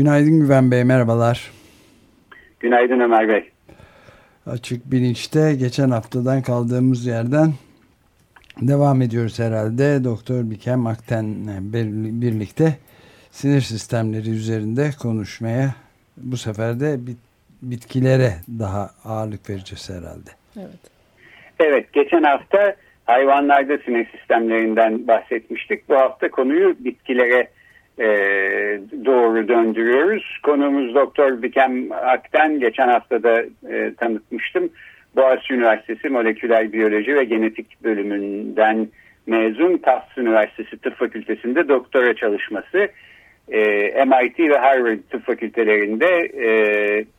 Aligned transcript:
Günaydın 0.00 0.40
Güven 0.40 0.70
Bey, 0.70 0.84
merhabalar. 0.84 1.50
Günaydın 2.60 3.00
Ömer 3.00 3.28
Bey. 3.28 3.50
Açık 4.46 4.92
bilinçte 4.92 5.54
geçen 5.54 5.90
haftadan 5.90 6.42
kaldığımız 6.42 7.06
yerden 7.06 7.52
devam 8.60 9.02
ediyoruz 9.02 9.38
herhalde. 9.38 10.04
Doktor 10.04 10.50
Bikem 10.50 10.86
Akten'le 10.86 11.72
birlikte 12.22 12.76
sinir 13.30 13.60
sistemleri 13.60 14.30
üzerinde 14.30 14.90
konuşmaya 15.02 15.74
bu 16.16 16.36
sefer 16.36 16.80
de 16.80 16.98
bitkilere 17.62 18.30
daha 18.58 18.90
ağırlık 19.04 19.50
vereceğiz 19.50 19.90
herhalde. 19.90 20.30
Evet. 20.56 20.80
Evet, 21.60 21.92
geçen 21.92 22.22
hafta 22.22 22.76
hayvanlarda 23.04 23.78
sinir 23.78 24.08
sistemlerinden 24.16 25.08
bahsetmiştik. 25.08 25.88
Bu 25.88 25.96
hafta 25.96 26.30
konuyu 26.30 26.76
bitkilere 26.78 27.48
e, 28.00 28.06
doğru 29.04 29.48
döndürüyoruz. 29.48 30.38
Konuğumuz 30.42 30.94
Doktor 30.94 31.42
Bikem 31.42 31.92
Ak'ten 31.92 32.60
geçen 32.60 32.88
hafta 32.88 33.22
da 33.22 33.42
e, 33.70 33.94
tanıtmıştım. 33.94 34.70
Boğaziçi 35.16 35.54
Üniversitesi 35.54 36.08
Moleküler 36.08 36.72
Biyoloji 36.72 37.14
ve 37.14 37.24
Genetik 37.24 37.84
bölümünden 37.84 38.88
mezun 39.26 39.76
Tufts 39.76 40.18
Üniversitesi 40.18 40.78
Tıp 40.78 40.96
Fakültesi'nde 40.96 41.68
doktora 41.68 42.14
çalışması. 42.14 42.88
E, 43.48 43.60
MIT 44.04 44.38
ve 44.38 44.58
Harvard 44.58 44.98
Tıp 45.10 45.26
Fakültelerinde 45.26 46.06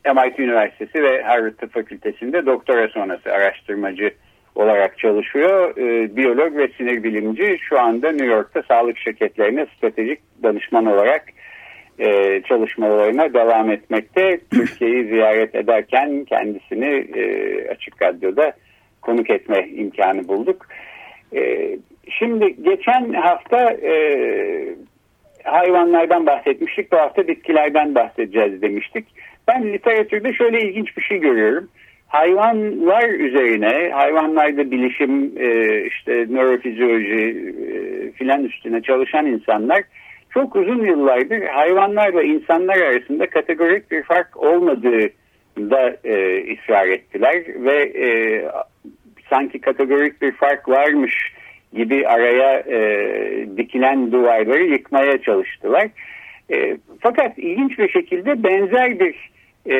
e, 0.04 0.12
MIT 0.12 0.38
Üniversitesi 0.38 1.02
ve 1.02 1.22
Harvard 1.22 1.52
Tıp 1.52 1.72
Fakültesi'nde 1.72 2.46
doktora 2.46 2.88
sonrası 2.88 3.32
araştırmacı 3.32 4.10
olarak 4.54 4.98
çalışıyor. 4.98 5.76
E, 5.76 6.16
biyolog 6.16 6.56
ve 6.56 6.68
sinir 6.68 7.02
bilimci 7.02 7.58
şu 7.68 7.80
anda 7.80 8.12
New 8.12 8.26
York'ta 8.26 8.62
sağlık 8.62 8.98
şirketlerine 8.98 9.66
stratejik 9.76 10.20
danışman 10.42 10.86
olarak 10.86 11.24
e, 11.98 12.40
çalışmalarına 12.48 13.34
devam 13.34 13.70
etmekte. 13.70 14.40
Türkiye'yi 14.50 15.04
ziyaret 15.04 15.54
ederken 15.54 16.24
kendisini 16.24 17.06
e, 17.14 17.68
Açık 17.68 18.02
Radyo'da 18.02 18.52
konuk 19.02 19.30
etme 19.30 19.68
imkanı 19.68 20.28
bulduk. 20.28 20.66
E, 21.34 21.70
şimdi 22.18 22.62
geçen 22.62 23.12
hafta 23.12 23.70
e, 23.70 23.94
hayvanlardan 25.44 26.26
bahsetmiştik. 26.26 26.92
Bu 26.92 26.96
hafta 26.96 27.28
bitkilerden 27.28 27.94
bahsedeceğiz 27.94 28.62
demiştik. 28.62 29.06
Ben 29.48 29.72
literatürde 29.72 30.32
şöyle 30.32 30.60
ilginç 30.60 30.96
bir 30.96 31.02
şey 31.02 31.18
görüyorum 31.18 31.68
hayvanlar 32.12 33.08
üzerine, 33.08 33.90
hayvanlarda 33.90 34.70
bilişim, 34.70 35.32
e, 35.38 35.80
işte 35.86 36.26
nörofizyoloji 36.30 37.52
e, 37.72 38.12
filan 38.12 38.44
üstüne 38.44 38.82
çalışan 38.82 39.26
insanlar 39.26 39.82
çok 40.30 40.56
uzun 40.56 40.84
yıllardır 40.84 41.42
hayvanlarla 41.42 42.22
insanlar 42.22 42.76
arasında 42.76 43.30
kategorik 43.30 43.90
bir 43.90 44.02
fark 44.02 44.36
olmadığı 44.36 45.08
da 45.58 45.96
e, 46.04 46.14
ısrar 46.54 46.88
ettiler 46.88 47.42
ve 47.46 47.82
e, 47.82 48.08
sanki 49.30 49.60
kategorik 49.60 50.22
bir 50.22 50.32
fark 50.32 50.68
varmış 50.68 51.32
gibi 51.72 52.08
araya 52.08 52.58
e, 52.58 52.78
dikilen 53.56 54.12
duvarları 54.12 54.64
yıkmaya 54.64 55.22
çalıştılar. 55.22 55.88
E, 56.52 56.76
fakat 57.00 57.38
ilginç 57.38 57.78
bir 57.78 57.88
şekilde 57.88 58.42
benzer 58.42 59.00
bir 59.00 59.31
e, 59.66 59.74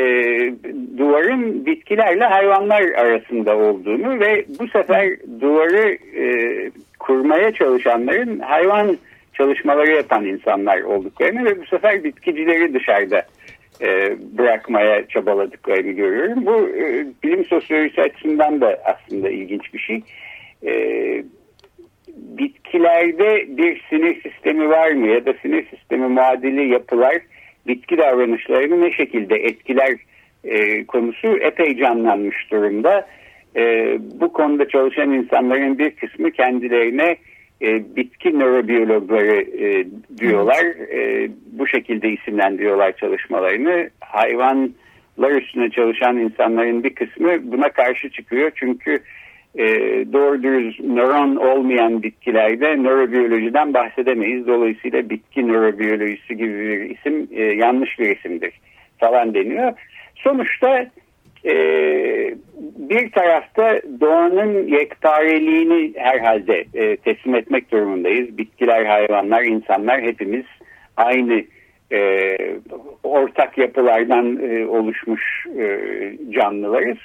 duvarın 0.98 1.66
bitkilerle 1.66 2.24
hayvanlar 2.24 2.82
arasında 2.82 3.56
olduğunu 3.56 4.20
ve 4.20 4.44
bu 4.58 4.68
sefer 4.68 5.08
duvarı 5.40 5.98
e, 6.16 6.70
kurmaya 6.98 7.52
çalışanların 7.52 8.38
hayvan 8.38 8.98
çalışmaları 9.32 9.90
yapan 9.90 10.24
insanlar 10.24 10.80
olduklarını 10.80 11.44
ve 11.44 11.60
bu 11.60 11.66
sefer 11.66 12.04
bitkicileri 12.04 12.74
dışarıda 12.74 13.22
e, 13.80 14.16
bırakmaya 14.38 15.08
çabaladıklarını 15.08 15.92
görüyorum. 15.92 16.46
Bu 16.46 16.68
e, 16.68 17.06
bilim 17.24 17.44
sosyolojisi 17.44 18.02
açısından 18.02 18.60
da 18.60 18.78
aslında 18.84 19.30
ilginç 19.30 19.74
bir 19.74 19.78
şey. 19.78 20.02
E, 20.66 20.72
bitkilerde 22.16 23.56
bir 23.56 23.82
sinir 23.90 24.22
sistemi 24.22 24.68
var 24.68 24.90
mı 24.90 25.08
ya 25.08 25.26
da 25.26 25.34
sinir 25.42 25.66
sistemi 25.70 26.06
muadili 26.06 26.68
yapılar 26.68 27.18
bitki 27.66 27.98
davranışlarını 27.98 28.80
ne 28.80 28.92
şekilde 28.92 29.34
etkiler 29.36 29.96
e, 30.44 30.84
konusu 30.84 31.28
epey 31.28 31.76
canlanmış 31.76 32.50
durumda. 32.50 33.06
E, 33.56 33.96
bu 34.20 34.32
konuda 34.32 34.68
çalışan 34.68 35.12
insanların 35.12 35.78
bir 35.78 35.90
kısmı 35.90 36.30
kendilerine 36.30 37.16
e, 37.62 37.96
bitki 37.96 38.38
nörobiyologları 38.38 39.40
e, 39.40 39.86
diyorlar. 40.18 40.64
E, 40.94 41.30
bu 41.52 41.66
şekilde 41.66 42.08
isimlendiriyorlar 42.08 42.96
çalışmalarını. 42.96 43.90
Hayvanlar 44.00 45.40
üstüne 45.40 45.70
çalışan 45.70 46.18
insanların 46.18 46.84
bir 46.84 46.94
kısmı 46.94 47.52
buna 47.52 47.68
karşı 47.68 48.10
çıkıyor. 48.10 48.50
Çünkü 48.54 48.90
e, 48.92 49.00
doğru 50.12 50.42
dürüst 50.42 50.80
nöron 50.80 51.36
olmayan 51.36 52.02
bitkilerde 52.02 52.82
nörobiyolojiden 52.82 53.74
bahsedemeyiz. 53.74 54.46
Dolayısıyla 54.46 55.10
bitki 55.10 55.48
nörobiyolojisi 55.48 56.36
gibi 56.36 56.58
bir 56.58 56.90
isim 56.90 57.28
e, 57.32 57.42
yanlış 57.42 57.98
bir 57.98 58.16
isimdir 58.16 58.52
falan 58.98 59.34
deniyor. 59.34 59.72
Sonuçta 60.14 60.86
e, 61.44 61.54
bir 62.76 63.10
tarafta 63.10 63.80
doğanın 64.00 64.66
yektareliğini 64.66 65.92
herhalde 65.96 66.64
e, 66.74 66.96
teslim 66.96 67.34
etmek 67.34 67.72
durumundayız. 67.72 68.38
Bitkiler, 68.38 68.84
hayvanlar, 68.84 69.42
insanlar 69.42 70.02
hepimiz 70.02 70.44
aynı 70.96 71.44
e, 71.92 72.36
ortak 73.02 73.58
yapılardan 73.58 74.38
e, 74.50 74.66
oluşmuş 74.66 75.46
e, 75.58 75.80
canlılarız. 76.30 76.98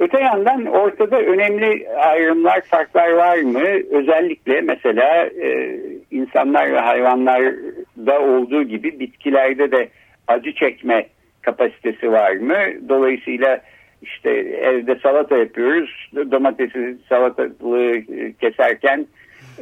Öte 0.00 0.20
yandan 0.20 0.66
ortada 0.66 1.20
önemli 1.20 1.88
ayrımlar, 1.88 2.60
farklar 2.60 3.10
var 3.12 3.38
mı? 3.38 3.64
Özellikle 3.90 4.60
mesela 4.60 5.26
e, 5.26 5.78
insanlar 6.10 6.72
ve 6.72 6.78
hayvanlarda 6.78 8.20
olduğu 8.20 8.62
gibi 8.62 9.00
bitkilerde 9.00 9.70
de 9.70 9.88
acı 10.26 10.54
çekme 10.54 11.06
kapasitesi 11.42 12.12
var 12.12 12.32
mı? 12.32 12.88
Dolayısıyla 12.88 13.60
işte 14.02 14.30
evde 14.62 14.96
salata 15.02 15.36
yapıyoruz. 15.36 16.10
Domatesi 16.30 16.96
salatalığı 17.08 18.02
keserken 18.40 19.06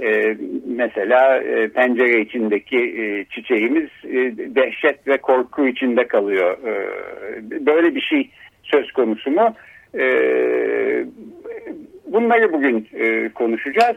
e, 0.03 0.37
mesela 0.67 1.37
e, 1.37 1.69
pencere 1.69 2.21
içindeki 2.21 2.78
e, 2.78 3.25
çiçeğimiz 3.25 3.89
e, 4.05 4.15
dehşet 4.55 5.06
ve 5.06 5.17
korku 5.17 5.67
içinde 5.67 6.06
kalıyor. 6.09 6.59
E, 6.67 6.73
böyle 7.67 7.94
bir 7.94 8.00
şey 8.00 8.31
söz 8.62 8.93
konusu 8.93 9.31
mu? 9.31 9.55
E, 9.99 10.05
bunları 12.06 12.52
bugün 12.52 12.88
e, 12.93 13.29
konuşacağız. 13.29 13.96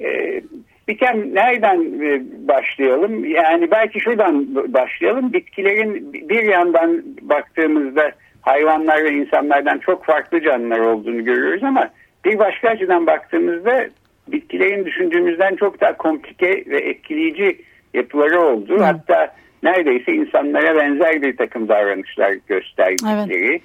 E, 0.00 0.40
Bikem 0.88 1.34
nereden 1.34 2.00
başlayalım? 2.48 3.24
Yani 3.24 3.70
belki 3.70 4.00
şuradan 4.00 4.54
başlayalım. 4.54 5.32
Bitkilerin 5.32 6.12
bir 6.12 6.42
yandan 6.42 7.02
baktığımızda 7.22 8.12
hayvanlar 8.40 9.04
ve 9.04 9.10
insanlardan 9.10 9.78
çok 9.78 10.04
farklı 10.04 10.42
canlılar 10.42 10.78
olduğunu 10.78 11.24
görüyoruz 11.24 11.64
ama 11.64 11.90
bir 12.24 12.38
başka 12.38 12.68
açıdan 12.68 13.06
baktığımızda 13.06 13.86
bitkilerin 14.28 14.84
düşündüğümüzden 14.84 15.56
çok 15.56 15.80
daha 15.80 15.96
komplike 15.96 16.64
ve 16.66 16.78
etkileyici 16.78 17.58
yapıları 17.94 18.40
olduğu 18.40 18.78
Hı. 18.78 18.84
hatta 18.84 19.34
neredeyse 19.62 20.12
insanlara 20.12 20.76
benzer 20.76 21.22
bir 21.22 21.36
takım 21.36 21.68
davranışlar 21.68 22.34
gösterdikleri 22.48 23.46
evet 23.46 23.62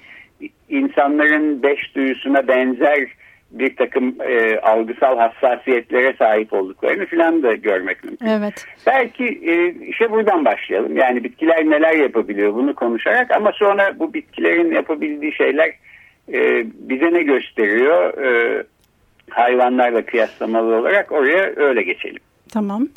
insanların 0.68 1.62
beş 1.62 1.94
duyusuna 1.94 2.48
benzer 2.48 3.08
bir 3.50 3.76
takım 3.76 4.14
e, 4.20 4.58
algısal 4.58 5.18
hassasiyetlere 5.18 6.14
sahip 6.18 6.52
olduklarını 6.52 7.06
filan 7.06 7.42
da 7.42 7.54
görmek 7.54 8.04
mümkün. 8.04 8.26
Evet. 8.26 8.66
Belki 8.86 9.24
e, 9.24 9.74
işe 9.86 10.10
buradan 10.10 10.44
başlayalım. 10.44 10.96
Yani 10.96 11.24
bitkiler 11.24 11.70
neler 11.70 11.96
yapabiliyor 11.96 12.54
bunu 12.54 12.74
konuşarak 12.74 13.30
ama 13.30 13.52
sonra 13.52 13.98
bu 13.98 14.14
bitkilerin 14.14 14.74
yapabildiği 14.74 15.32
şeyler 15.32 15.72
e, 16.32 16.66
bize 16.74 17.12
ne 17.12 17.22
gösteriyor 17.22 18.24
e, 18.24 18.62
hayvanlarla 19.30 20.06
kıyaslamalı 20.06 20.76
olarak 20.76 21.12
oraya 21.12 21.52
öyle 21.56 21.82
geçelim. 21.82 22.22
Tamam. 22.52 22.88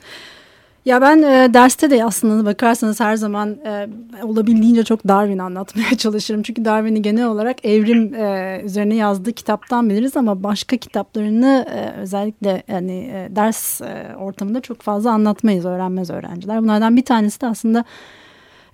Ya 0.90 1.02
ben 1.02 1.22
e, 1.22 1.54
derste 1.54 1.90
de 1.90 2.06
aslında 2.06 2.46
bakarsanız 2.46 3.00
her 3.00 3.16
zaman 3.16 3.58
e, 3.66 3.88
olabildiğince 4.24 4.84
çok 4.84 5.08
Darwin 5.08 5.38
anlatmaya 5.38 5.90
çalışırım. 5.98 6.44
Çünkü 6.44 6.66
Darwin'i 6.66 7.02
genel 7.02 7.26
olarak 7.26 7.66
evrim 7.66 8.14
e, 8.14 8.62
üzerine 8.66 8.96
yazdığı 8.96 9.34
kitaptan 9.34 9.90
biliriz 9.90 10.18
ama 10.18 10.44
başka 10.44 10.78
kitaplarını 10.78 11.66
e, 11.76 12.02
özellikle 12.02 12.64
yani 12.68 12.92
e, 12.92 13.36
ders 13.36 13.82
e, 13.82 14.16
ortamında 14.20 14.62
çok 14.62 14.82
fazla 14.82 15.12
anlatmayız, 15.12 15.66
öğrenmez 15.66 16.10
öğrenciler. 16.10 16.62
Bunlardan 16.62 16.98
bir 16.98 17.06
tanesi 17.06 17.42
de 17.42 17.48
aslında 17.48 17.84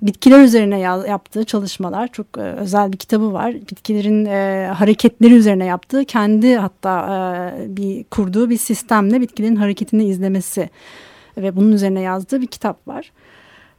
bitkiler 0.01 0.39
üzerine 0.39 0.79
yaptığı 0.79 1.43
çalışmalar 1.43 2.07
çok 2.07 2.37
e, 2.37 2.41
özel 2.41 2.93
bir 2.93 2.97
kitabı 2.97 3.33
var. 3.33 3.53
Bitkilerin 3.53 4.25
e, 4.25 4.71
hareketleri 4.75 5.33
üzerine 5.33 5.65
yaptığı 5.65 6.05
kendi 6.05 6.55
hatta 6.55 7.07
e, 7.59 7.77
bir 7.77 8.03
kurduğu 8.03 8.49
bir 8.49 8.57
sistemle 8.57 9.21
bitkilerin 9.21 9.55
hareketini 9.55 10.05
izlemesi 10.05 10.69
ve 11.37 11.55
bunun 11.55 11.71
üzerine 11.71 12.01
yazdığı 12.01 12.41
bir 12.41 12.47
kitap 12.47 12.87
var. 12.87 13.11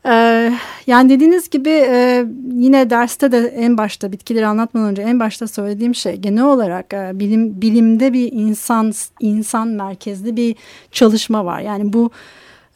Ee, 0.09 0.53
yani 0.87 1.09
dediğiniz 1.09 1.51
gibi 1.51 1.71
e, 1.71 2.27
yine 2.53 2.91
derste 2.91 3.33
de 3.33 3.39
en 3.39 3.79
başta 3.79 4.13
bitkileri 4.13 4.47
anlatmadan 4.47 4.89
önce 4.89 5.03
en 5.03 5.21
başta 5.21 5.49
söylediğim 5.49 5.95
şey 5.95 6.17
genel 6.17 6.45
olarak 6.45 6.95
e, 6.95 7.11
bilim 7.15 7.61
bilimde 7.61 8.13
bir 8.13 8.33
insan 8.33 8.93
insan 9.21 9.69
merkezli 9.69 10.37
bir 10.37 10.57
çalışma 10.93 11.45
var. 11.45 11.61
Yani 11.61 11.93
bu 11.93 12.11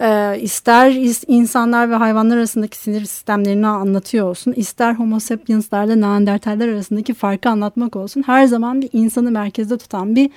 e, 0.00 0.38
ister 0.40 0.90
insanlar 1.26 1.90
ve 1.90 1.94
hayvanlar 1.94 2.36
arasındaki 2.36 2.76
sinir 2.76 3.04
sistemlerini 3.04 3.66
anlatıyor 3.66 4.26
olsun, 4.26 4.52
ister 4.52 4.94
Homo 4.94 5.20
sapienslerle 5.20 6.00
Neandertaller 6.00 6.68
arasındaki 6.68 7.14
farkı 7.14 7.48
anlatmak 7.48 7.96
olsun, 7.96 8.22
her 8.26 8.46
zaman 8.46 8.82
bir 8.82 8.90
insanı 8.92 9.30
merkezde 9.30 9.78
tutan 9.78 10.16
bir 10.16 10.30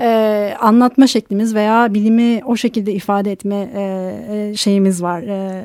e, 0.00 0.54
anlatma 0.60 1.06
şeklimiz 1.06 1.54
veya 1.54 1.94
bilimi 1.94 2.40
o 2.44 2.56
şekilde 2.56 2.92
ifade 2.92 3.32
etme 3.32 3.70
e, 3.74 3.82
e, 4.30 4.56
şeyimiz 4.56 5.02
var. 5.02 5.22
E, 5.22 5.64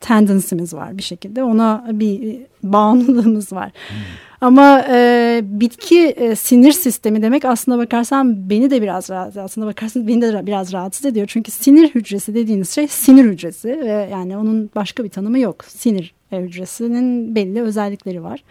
tendency'miz 0.00 0.74
var 0.74 0.98
bir 0.98 1.02
şekilde. 1.02 1.42
Ona 1.42 1.86
bir 1.92 2.38
bağımlılığımız 2.62 3.52
var. 3.52 3.70
Hmm. 3.88 3.96
Ama 4.40 4.84
e, 4.88 5.40
bitki 5.44 5.98
e, 5.98 6.36
sinir 6.36 6.72
sistemi 6.72 7.22
demek 7.22 7.44
aslında 7.44 7.78
bakarsan 7.78 8.50
beni 8.50 8.70
de 8.70 8.82
biraz 8.82 9.10
rahatsız 9.10 9.36
aslında 9.36 9.66
bakarsan 9.66 10.08
beni 10.08 10.22
de 10.22 10.46
biraz 10.46 10.72
rahatsız 10.72 11.06
ediyor. 11.06 11.26
Çünkü 11.26 11.50
sinir 11.50 11.94
hücresi 11.94 12.34
dediğiniz 12.34 12.70
şey 12.70 12.88
sinir 12.88 13.24
hücresi 13.24 13.68
ve 13.68 14.08
yani 14.12 14.36
onun 14.36 14.70
başka 14.74 15.04
bir 15.04 15.08
tanımı 15.08 15.38
yok. 15.38 15.64
Sinir 15.64 16.14
hücresinin 16.32 17.34
belli 17.34 17.62
özellikleri 17.62 18.22
var. 18.22 18.44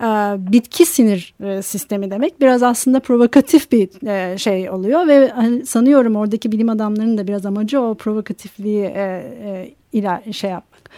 E, 0.00 0.06
bitki 0.52 0.86
sinir 0.86 1.34
e, 1.44 1.62
sistemi 1.62 2.10
demek 2.10 2.40
biraz 2.40 2.62
aslında 2.62 3.00
provokatif 3.00 3.72
bir 3.72 4.06
e, 4.06 4.38
şey 4.38 4.70
oluyor 4.70 5.06
ve 5.06 5.28
hani 5.28 5.66
sanıyorum 5.66 6.16
oradaki 6.16 6.52
bilim 6.52 6.68
adamlarının 6.68 7.18
da 7.18 7.28
biraz 7.28 7.46
amacı 7.46 7.80
o 7.80 7.94
provokatifliği 7.94 8.92
iler 9.92 10.32
şey 10.32 10.50
yapmak. 10.50 10.90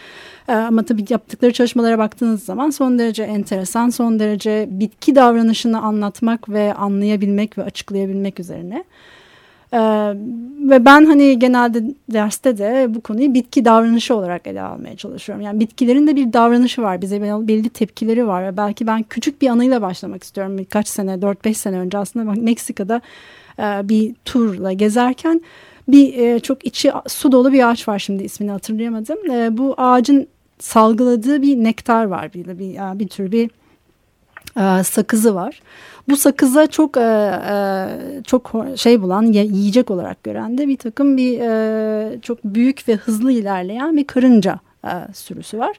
Ama 0.47 0.83
tabii 0.83 1.05
yaptıkları 1.09 1.53
çalışmalara 1.53 1.97
baktığınız 1.97 2.43
zaman 2.43 2.69
son 2.69 2.99
derece 2.99 3.23
enteresan, 3.23 3.89
son 3.89 4.19
derece 4.19 4.67
bitki 4.71 5.15
davranışını 5.15 5.81
anlatmak 5.81 6.49
ve 6.49 6.73
anlayabilmek 6.73 7.57
ve 7.57 7.63
açıklayabilmek 7.63 8.39
üzerine. 8.39 8.83
Ee, 9.73 10.13
ve 10.69 10.85
ben 10.85 11.05
hani 11.05 11.39
genelde 11.39 11.83
derste 12.13 12.57
de 12.57 12.85
bu 12.89 13.01
konuyu 13.01 13.33
bitki 13.33 13.65
davranışı 13.65 14.15
olarak 14.15 14.47
ele 14.47 14.61
almaya 14.61 14.95
çalışıyorum. 14.97 15.45
Yani 15.45 15.59
bitkilerin 15.59 16.07
de 16.07 16.15
bir 16.15 16.33
davranışı 16.33 16.81
var. 16.81 17.01
Bize 17.01 17.21
belli 17.21 17.69
tepkileri 17.69 18.27
var. 18.27 18.43
Ve 18.43 18.57
belki 18.57 18.87
ben 18.87 19.03
küçük 19.03 19.41
bir 19.41 19.47
anıyla 19.47 19.81
başlamak 19.81 20.23
istiyorum. 20.23 20.57
Birkaç 20.57 20.87
sene, 20.87 21.11
4-5 21.11 21.53
sene 21.53 21.79
önce 21.79 21.97
aslında 21.97 22.31
Meksika'da 22.31 23.01
e, 23.59 23.89
bir 23.89 24.15
turla 24.25 24.71
gezerken 24.71 25.41
bir 25.87 26.17
e, 26.17 26.39
çok 26.39 26.65
içi 26.65 26.91
su 27.07 27.31
dolu 27.31 27.53
bir 27.53 27.69
ağaç 27.69 27.87
var 27.87 27.99
şimdi 27.99 28.23
ismini 28.23 28.51
hatırlayamadım. 28.51 29.31
E, 29.31 29.57
bu 29.57 29.73
ağacın 29.77 30.27
salgıladığı 30.59 31.41
bir 31.41 31.63
nektar 31.63 32.05
var. 32.05 32.33
Bir, 32.33 32.45
bir, 32.59 32.99
bir 32.99 33.07
tür 33.07 33.31
bir 33.31 33.49
e, 34.57 34.83
sakızı 34.83 35.35
var. 35.35 35.61
Bu 36.09 36.17
sakıza 36.17 36.67
çok 36.67 36.97
e, 36.97 37.01
e, 37.49 38.23
çok 38.23 38.51
şey 38.75 39.01
bulan 39.01 39.23
yiyecek 39.23 39.91
olarak 39.91 40.23
gören 40.23 40.57
de 40.57 40.67
bir 40.67 40.77
takım 40.77 41.17
bir 41.17 41.39
e, 41.39 42.21
çok 42.21 42.43
büyük 42.43 42.87
ve 42.89 42.95
hızlı 42.95 43.31
ilerleyen 43.31 43.97
bir 43.97 44.07
karınca 44.07 44.59
e, 44.85 45.13
sürüsü 45.13 45.57
var. 45.57 45.77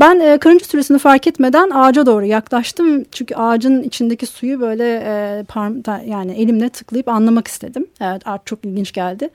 Ben 0.00 0.20
e, 0.20 0.38
karınca 0.38 0.64
sürüsünü 0.64 0.98
fark 0.98 1.26
etmeden 1.26 1.70
ağaca 1.70 2.06
doğru 2.06 2.24
yaklaştım. 2.24 3.04
Çünkü 3.12 3.34
ağacın 3.34 3.82
içindeki 3.82 4.26
suyu 4.26 4.60
böyle 4.60 5.02
e, 5.04 5.44
parm 5.48 5.74
yani 6.06 6.32
elimle 6.32 6.68
tıklayıp 6.68 7.08
anlamak 7.08 7.48
istedim. 7.48 7.86
Evet 8.00 8.22
ağaç 8.26 8.40
çok 8.44 8.64
ilginç 8.64 8.92
geldi. 8.92 9.30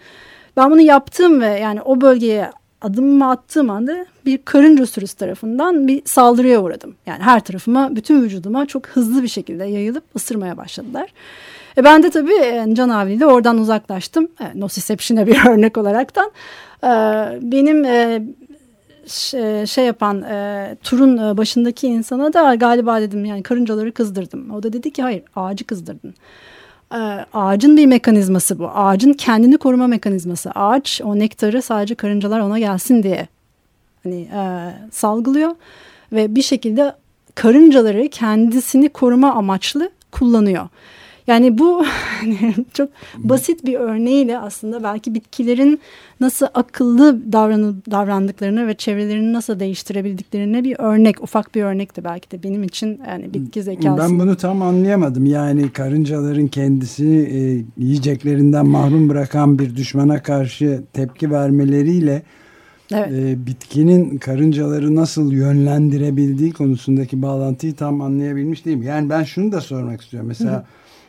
Ben 0.57 0.71
bunu 0.71 0.81
yaptım 0.81 1.41
ve 1.41 1.59
yani 1.59 1.81
o 1.81 2.01
bölgeye 2.01 2.51
adımımı 2.83 3.29
attığım 3.29 3.69
anda 3.69 4.05
bir 4.25 4.37
karınca 4.37 4.85
sürüsü 4.85 5.15
tarafından 5.15 5.87
bir 5.87 6.01
saldırıya 6.05 6.61
uğradım. 6.61 6.95
Yani 7.05 7.23
her 7.23 7.39
tarafıma, 7.39 7.95
bütün 7.95 8.21
vücuduma 8.21 8.65
çok 8.65 8.87
hızlı 8.87 9.23
bir 9.23 9.27
şekilde 9.27 9.65
yayılıp 9.65 10.03
ısırmaya 10.15 10.57
başladılar. 10.57 11.13
E 11.77 11.83
ben 11.83 12.03
de 12.03 12.09
tabii 12.09 12.33
yani 12.33 12.75
Can 12.75 12.89
abiyle 12.89 13.25
oradan 13.25 13.57
uzaklaştım. 13.57 14.27
E, 14.39 14.59
nociception'e 14.59 15.27
bir 15.27 15.45
örnek 15.49 15.77
olaraktan. 15.77 16.31
E, 16.83 16.87
benim 17.41 17.85
e, 17.85 18.21
şey 19.65 19.85
yapan 19.85 20.21
e, 20.21 20.77
turun 20.83 21.17
e, 21.17 21.37
başındaki 21.37 21.87
insana 21.87 22.33
da 22.33 22.55
galiba 22.55 23.01
dedim 23.01 23.25
yani 23.25 23.43
karıncaları 23.43 23.91
kızdırdım. 23.91 24.51
O 24.51 24.63
da 24.63 24.73
dedi 24.73 24.91
ki 24.91 25.03
hayır 25.03 25.23
ağacı 25.35 25.65
kızdırdın. 25.65 26.13
E, 26.93 27.25
ağacın 27.33 27.77
bir 27.77 27.85
mekanizması 27.85 28.59
bu. 28.59 28.69
Ağacın 28.69 29.13
kendini 29.13 29.57
koruma 29.57 29.87
mekanizması. 29.87 30.51
Ağaç 30.51 31.01
o 31.03 31.19
nektarı 31.19 31.61
sadece 31.61 31.95
karıncalar 31.95 32.39
ona 32.39 32.59
gelsin 32.59 33.03
diye 33.03 33.27
hani 34.03 34.21
e, 34.21 34.73
salgılıyor 34.91 35.51
ve 36.11 36.35
bir 36.35 36.41
şekilde 36.41 36.95
karıncaları 37.35 38.09
kendisini 38.09 38.89
koruma 38.89 39.33
amaçlı 39.33 39.89
kullanıyor. 40.11 40.67
Yani 41.27 41.57
bu 41.57 41.85
çok 42.73 42.89
basit 43.17 43.65
bir 43.65 43.75
örneğiyle 43.75 44.39
aslında 44.39 44.83
belki 44.83 45.15
bitkilerin 45.15 45.79
nasıl 46.19 46.45
akıllı 46.53 47.33
davranıp 47.33 47.91
davrandıklarını 47.91 48.67
ve 48.67 48.73
çevrelerini 48.73 49.33
nasıl 49.33 49.59
değiştirebildiklerine 49.59 50.63
bir 50.63 50.75
örnek, 50.79 51.23
ufak 51.23 51.55
bir 51.55 51.63
örnek 51.63 51.97
de 51.97 52.03
belki 52.03 52.31
de 52.31 52.43
benim 52.43 52.63
için 52.63 53.01
yani 53.07 53.33
bitki 53.33 53.63
zekası. 53.63 54.03
Ben 54.03 54.19
bunu 54.19 54.35
tam 54.35 54.61
anlayamadım. 54.61 55.25
Yani 55.25 55.69
karıncaların 55.69 56.47
kendisini 56.47 57.21
e, 57.21 57.63
yiyeceklerinden 57.77 58.65
mahrum 58.65 59.09
bırakan 59.09 59.59
bir 59.59 59.75
düşmana 59.75 60.23
karşı 60.23 60.83
tepki 60.93 61.31
vermeleriyle 61.31 62.23
Evet. 62.93 63.11
E, 63.11 63.45
bitkinin 63.45 64.17
karıncaları 64.17 64.95
nasıl 64.95 65.31
yönlendirebildiği 65.31 66.51
konusundaki 66.51 67.21
bağlantıyı 67.21 67.75
tam 67.75 68.01
anlayabilmiş 68.01 68.65
değilim. 68.65 68.81
Yani 68.81 69.09
ben 69.09 69.23
şunu 69.23 69.51
da 69.51 69.61
sormak 69.61 70.01
istiyorum. 70.01 70.27
Mesela 70.27 70.57
Hı 70.57 70.63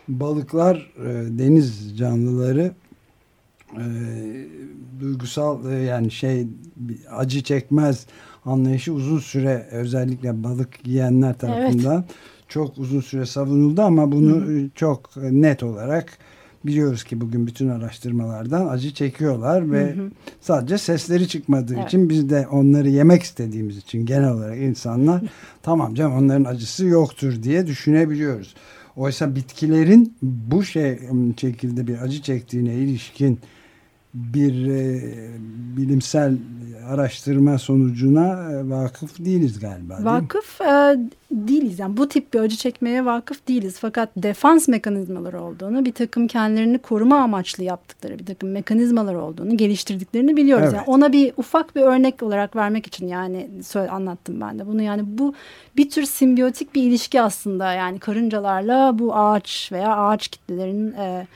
balıklar, 0.09 0.93
e, 0.99 1.39
deniz 1.39 1.99
canlıları 1.99 2.73
e, 3.73 3.85
duygusal 5.01 5.73
e, 5.73 5.75
yani 5.75 6.11
şey 6.11 6.47
acı 7.11 7.43
çekmez 7.43 8.07
anlayışı 8.45 8.93
uzun 8.93 9.19
süre 9.19 9.67
özellikle 9.71 10.45
balık 10.45 10.87
yiyenler 10.87 11.39
tarafından 11.39 11.97
evet. 11.97 12.17
çok 12.49 12.79
uzun 12.79 13.01
süre 13.01 13.27
savunuldu 13.27 13.83
ama 13.83 14.13
bunu 14.13 14.37
Hı. 14.37 14.71
çok 14.75 15.17
net 15.17 15.63
olarak 15.63 16.19
biliyoruz 16.67 17.05
ki 17.05 17.21
bugün 17.21 17.47
bütün 17.47 17.69
araştırmalardan 17.69 18.69
acı 18.69 18.95
çekiyorlar 18.95 19.73
ve 19.73 19.97
hı 19.97 20.03
hı. 20.03 20.11
sadece 20.41 20.79
sesleri 20.79 21.29
çıkmadığı 21.29 21.75
evet. 21.75 21.87
için 21.87 22.09
biz 22.09 22.31
de 22.31 22.47
onları 22.51 22.89
yemek 22.89 23.23
istediğimiz 23.23 23.77
için 23.77 24.07
genel 24.07 24.31
olarak 24.31 24.59
insanlar 24.59 25.23
tamam 25.63 25.95
canım 25.95 26.17
onların 26.17 26.45
acısı 26.45 26.87
yoktur 26.87 27.43
diye 27.43 27.67
düşünebiliyoruz. 27.67 28.55
Oysa 28.97 29.35
bitkilerin 29.37 30.17
bu 30.23 30.65
şey 30.65 30.99
şekilde 31.41 31.87
bir 31.87 32.03
acı 32.03 32.23
çektiğine 32.23 32.75
ilişkin 32.75 33.41
bir 34.15 34.67
e, 34.67 35.01
bilimsel 35.77 36.37
araştırma 36.89 37.59
sonucuna 37.59 38.51
e, 38.53 38.71
vakıf 38.71 39.25
değiliz 39.25 39.61
galiba. 39.61 39.97
Değil 39.97 40.07
vakıf 40.07 40.61
e, 40.61 40.97
değiliz. 41.31 41.79
Yani 41.79 41.97
bu 41.97 42.09
tip 42.09 42.35
bir 42.35 42.41
acı 42.41 42.57
çekmeye 42.57 43.05
vakıf 43.05 43.49
değiliz. 43.49 43.77
Fakat 43.81 44.09
defans 44.17 44.69
mekanizmaları 44.69 45.43
olduğunu, 45.43 45.85
bir 45.85 45.93
takım 45.93 46.27
kendilerini 46.27 46.79
koruma 46.79 47.17
amaçlı 47.17 47.65
yaptıkları 47.65 48.19
bir 48.19 48.27
takım 48.27 48.51
mekanizmalar 48.51 49.15
olduğunu 49.15 49.57
geliştirdiklerini 49.57 50.37
biliyoruz. 50.37 50.65
Evet. 50.65 50.75
Yani 50.75 50.85
ona 50.87 51.13
bir 51.13 51.33
ufak 51.37 51.77
bir 51.77 51.83
örnek 51.83 52.23
olarak 52.23 52.57
vermek 52.57 52.87
için 52.87 53.09
yani 53.09 53.51
anlattım 53.91 54.41
ben 54.41 54.59
de 54.59 54.67
bunu. 54.67 54.83
Yani 54.83 55.03
bu 55.07 55.35
bir 55.77 55.91
tür 55.91 56.03
simbiyotik 56.03 56.75
bir 56.75 56.83
ilişki 56.83 57.21
aslında. 57.21 57.73
Yani 57.73 57.99
karıncalarla 57.99 58.99
bu 58.99 59.17
ağaç 59.17 59.69
veya 59.73 59.97
ağaç 59.97 60.29
kitlelerinin... 60.29 60.93
E, 60.93 61.27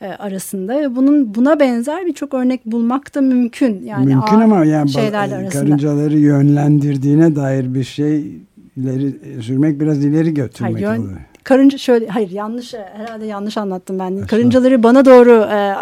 e, 0.00 0.06
arasında. 0.06 0.96
Bunun 0.96 1.34
buna 1.34 1.60
benzer 1.60 2.06
birçok 2.06 2.34
örnek 2.34 2.66
bulmak 2.66 3.14
da 3.14 3.20
mümkün. 3.20 3.82
Yani 3.84 4.06
mümkün 4.06 4.40
ama 4.40 4.64
yani 4.64 4.90
şeylerle 4.90 5.36
arasında. 5.36 5.62
karıncaları 5.62 6.18
yönlendirdiğine 6.18 7.36
dair 7.36 7.74
bir 7.74 7.84
şey 7.84 8.36
ileri 8.76 9.42
sürmek 9.42 9.80
biraz 9.80 10.04
ileri 10.04 10.34
götürmek 10.34 10.86
hayır, 10.86 11.00
oluyor. 11.00 11.18
Karınca 11.44 11.78
şöyle 11.78 12.06
hayır 12.08 12.30
yanlış 12.30 12.74
herhalde 12.74 13.26
yanlış 13.26 13.56
anlattım 13.56 13.98
ben. 13.98 14.04
Aslında. 14.04 14.26
Karıncaları 14.26 14.82
bana 14.82 15.04
doğru 15.04 15.46
e, 15.52 15.74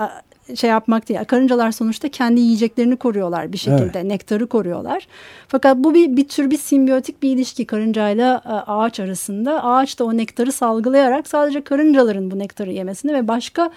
şey 0.57 0.71
yapmak 0.71 1.09
değil. 1.09 1.21
Karıncalar 1.25 1.73
sonuçta 1.73 2.09
kendi 2.09 2.41
yiyeceklerini 2.41 2.97
koruyorlar 2.97 3.53
bir 3.53 3.59
şekilde. 3.59 3.99
Evet. 3.99 4.05
Nektarı 4.05 4.47
koruyorlar. 4.47 5.07
Fakat 5.49 5.77
bu 5.77 5.95
bir, 5.95 6.17
bir 6.17 6.29
tür 6.29 6.51
bir 6.51 6.59
simbiyotik 6.59 7.23
bir 7.23 7.31
ilişki 7.31 7.67
karıncayla 7.67 8.43
e, 8.45 8.49
ağaç 8.49 9.01
arasında. 9.01 9.65
Ağaç 9.65 9.99
da 9.99 10.05
o 10.05 10.17
nektarı 10.17 10.53
salgılayarak 10.53 11.29
sadece 11.29 11.61
karıncaların 11.61 12.31
bu 12.31 12.39
nektarı 12.39 12.73
yemesini 12.73 13.15
ve 13.15 13.29
başka 13.29 13.71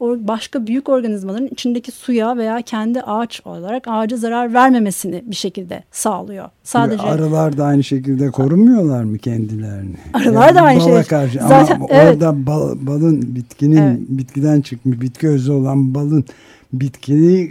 başka 0.00 0.66
büyük 0.66 0.88
organizmaların 0.88 1.46
içindeki 1.46 1.92
suya 1.92 2.36
veya 2.36 2.62
kendi 2.62 3.00
ağaç 3.00 3.40
olarak 3.44 3.88
ağaca 3.88 4.16
zarar 4.16 4.54
vermemesini 4.54 5.22
bir 5.26 5.36
şekilde 5.36 5.84
sağlıyor. 5.90 6.48
Sadece 6.62 7.02
arılar 7.02 7.56
da 7.56 7.64
aynı 7.64 7.84
şekilde 7.84 8.30
korumuyorlar 8.30 9.04
mı 9.04 9.18
kendilerini? 9.18 9.96
Arılar 10.14 10.46
yani 10.46 10.56
da 10.56 10.60
aynı 10.60 10.80
şey. 10.80 11.02
Karşı. 11.02 11.38
Zaten, 11.38 11.76
Ama 11.76 11.86
evet. 11.90 12.14
orada 12.14 12.46
bal, 12.46 12.76
balın 12.80 13.34
bitkinin 13.34 13.76
evet. 13.76 13.98
bitkiden 14.08 14.60
çıkmış 14.60 15.00
bitki 15.00 15.28
özü 15.28 15.52
olan 15.52 15.94
balın 15.94 16.24
bitkini 16.72 17.50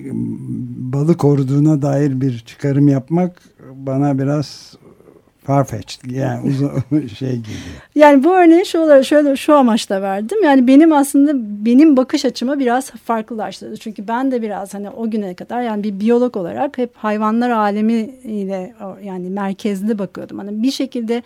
balı 0.78 1.18
koruduğuna 1.18 1.82
dair 1.82 2.22
bir 2.22 2.40
çıkarım 2.40 2.88
yapmak 2.88 3.42
bana 3.76 4.20
biraz 4.20 4.78
farfetched 5.48 6.12
yani 6.12 6.48
uzun 6.48 7.08
şey 7.20 7.36
gibi. 7.36 7.56
Yani 7.96 8.24
bu 8.24 8.36
örneği 8.36 8.66
şu 8.66 8.80
olarak 8.80 9.06
şöyle 9.06 9.36
şu 9.36 9.56
amaçla 9.56 10.02
verdim. 10.02 10.44
Yani 10.44 10.68
benim 10.68 10.94
aslında 10.94 11.32
benim 11.66 11.98
bakış 11.98 12.26
açımı 12.26 12.60
biraz 12.60 12.92
farklılaştırdı. 12.92 13.78
Çünkü 13.78 14.08
ben 14.08 14.32
de 14.32 14.42
biraz 14.42 14.74
hani 14.74 14.90
o 14.90 15.10
güne 15.10 15.34
kadar 15.34 15.62
yani 15.62 15.84
bir 15.84 16.00
biyolog 16.00 16.38
olarak 16.38 16.78
hep 16.78 16.96
hayvanlar 16.96 17.50
alemiyle 17.50 18.74
yani 19.04 19.30
merkezli 19.30 20.00
bakıyordum. 20.00 20.38
Hani 20.38 20.64
bir 20.64 20.72
şekilde 20.72 21.24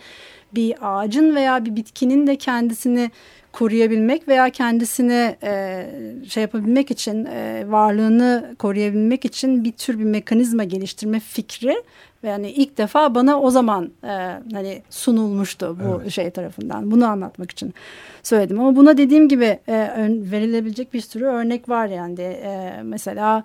bir 0.54 0.74
ağacın 0.80 1.34
veya 1.34 1.64
bir 1.64 1.76
bitkinin 1.76 2.26
de 2.26 2.36
kendisini 2.36 3.10
koruyabilmek 3.52 4.28
veya 4.28 4.50
kendisini 4.50 5.36
e, 5.42 5.86
şey 6.28 6.40
yapabilmek 6.40 6.90
için 6.90 7.24
e, 7.24 7.64
varlığını 7.68 8.54
koruyabilmek 8.58 9.24
için 9.24 9.64
bir 9.64 9.72
tür 9.72 9.98
bir 9.98 10.04
mekanizma 10.04 10.64
geliştirme 10.64 11.20
fikri 11.20 11.82
yani 12.22 12.50
ilk 12.50 12.78
defa 12.78 13.14
bana 13.14 13.40
o 13.40 13.50
zaman 13.50 13.90
e, 14.04 14.08
hani 14.52 14.82
sunulmuştu 14.90 15.76
bu 15.84 16.00
evet. 16.02 16.12
şey 16.12 16.30
tarafından. 16.30 16.90
Bunu 16.90 17.06
anlatmak 17.06 17.50
için 17.50 17.74
söyledim. 18.22 18.60
Ama 18.60 18.76
buna 18.76 18.96
dediğim 18.96 19.28
gibi 19.28 19.58
e, 19.68 20.06
verilebilecek 20.08 20.94
bir 20.94 21.00
sürü 21.00 21.24
örnek 21.24 21.68
var 21.68 21.86
yani. 21.86 22.20
E, 22.20 22.80
mesela 22.82 23.44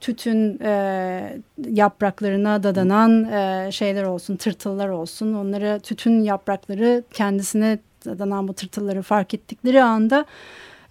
tütün 0.00 0.58
e, 0.62 1.40
yapraklarına 1.70 2.62
dadanan 2.62 3.24
e, 3.24 3.68
şeyler 3.72 4.04
olsun, 4.04 4.36
tırtıllar 4.36 4.88
olsun. 4.88 5.34
Onları 5.34 5.80
tütün 5.80 6.22
yaprakları 6.22 7.02
kendisine 7.12 7.78
dadanan 8.04 8.48
bu 8.48 8.54
tırtılları 8.54 9.02
fark 9.02 9.34
ettikleri 9.34 9.82
anda 9.82 10.24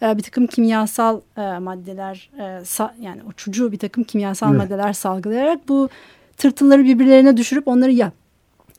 e, 0.01 0.17
bir 0.17 0.23
takım 0.23 0.47
kimyasal 0.47 1.21
e, 1.37 1.41
maddeler 1.41 2.29
e, 2.39 2.65
sa, 2.65 2.95
yani 2.99 3.23
uçucu 3.23 3.71
bir 3.71 3.77
takım 3.77 4.03
kimyasal 4.03 4.49
evet. 4.49 4.57
maddeler 4.57 4.93
salgılayarak 4.93 5.69
bu 5.69 5.89
tırtılları 6.37 6.83
birbirlerine 6.83 7.37
düşürüp 7.37 7.67
onları 7.67 7.91
ya, 7.91 8.11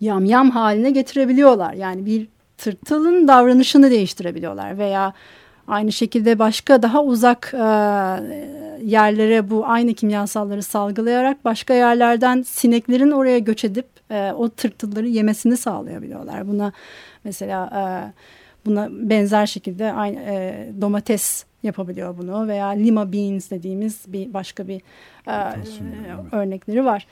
yam 0.01 0.25
yam 0.25 0.51
haline 0.51 0.91
getirebiliyorlar. 0.91 1.73
Yani 1.73 2.07
bir 2.07 2.29
tırtılın 2.59 3.29
davranışını 3.29 3.91
değiştirebiliyorlar 3.91 4.79
veya 4.79 5.13
aynı 5.71 5.93
şekilde 5.93 6.39
başka 6.39 6.83
daha 6.83 7.03
uzak 7.05 7.55
e, 7.55 7.59
yerlere 8.83 9.51
bu 9.51 9.67
aynı 9.67 9.95
kimyasalları 9.95 10.63
salgılayarak 10.63 11.45
başka 11.45 11.75
yerlerden 11.75 12.43
sineklerin 12.43 13.11
oraya 13.11 13.39
göç 13.39 13.65
edip 13.65 13.87
e, 14.11 14.33
o 14.33 14.49
tırtılları 14.49 15.09
yemesini 15.09 15.57
sağlayabiliyorlar. 15.57 16.49
Buna 16.49 16.73
mesela 17.25 17.67
e, 17.67 17.83
buna 18.67 18.89
benzer 18.91 19.47
şekilde 19.47 19.93
aynı 19.93 20.21
e, 20.21 20.69
domates 20.81 21.45
yapabiliyor 21.63 22.19
bunu 22.19 22.49
veya 22.49 22.67
lima 22.67 23.13
beans 23.13 23.51
dediğimiz 23.51 24.05
bir 24.07 24.35
başka 24.35 24.69
bir 24.69 24.81
e, 25.27 25.57
örnekleri 26.33 26.85
var. 26.85 27.07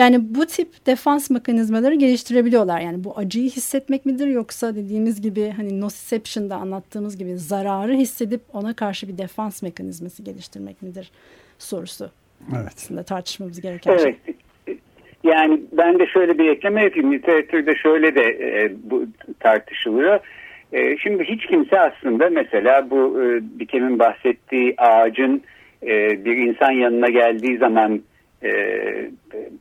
Yani 0.00 0.34
bu 0.34 0.46
tip 0.46 0.86
defans 0.86 1.30
mekanizmaları 1.30 1.94
geliştirebiliyorlar. 1.94 2.80
Yani 2.80 3.04
bu 3.04 3.18
acıyı 3.18 3.50
hissetmek 3.50 4.06
midir 4.06 4.26
yoksa 4.26 4.76
dediğimiz 4.76 5.22
gibi 5.22 5.52
hani 5.56 5.80
nociception'da 5.80 6.56
anlattığımız 6.56 7.18
gibi 7.18 7.36
zararı 7.36 7.92
hissedip 7.92 8.40
ona 8.52 8.74
karşı 8.74 9.08
bir 9.08 9.18
defans 9.18 9.62
mekanizması 9.62 10.22
geliştirmek 10.22 10.82
midir 10.82 11.10
sorusu. 11.58 12.10
Evet. 12.56 12.72
Aslında 12.76 13.02
tartışmamız 13.02 13.60
gereken 13.60 13.90
evet. 13.90 14.02
şey. 14.02 14.76
Yani 15.24 15.60
ben 15.72 15.98
de 15.98 16.06
şöyle 16.06 16.38
bir 16.38 16.48
ekleme 16.48 16.84
yapayım. 16.84 17.12
Literatürde 17.12 17.74
şöyle 17.74 18.14
de 18.14 18.22
e, 18.22 18.72
bu 18.90 19.06
tartışılıyor. 19.40 20.20
E, 20.72 20.96
şimdi 20.96 21.24
hiç 21.24 21.46
kimse 21.46 21.80
aslında 21.80 22.30
mesela 22.30 22.90
bu 22.90 23.22
e, 23.22 23.40
Dikem'in 23.58 23.98
bahsettiği 23.98 24.74
ağacın 24.78 25.42
e, 25.82 26.24
bir 26.24 26.36
insan 26.36 26.70
yanına 26.70 27.08
geldiği 27.08 27.58
zaman 27.58 28.00
e, 28.44 28.50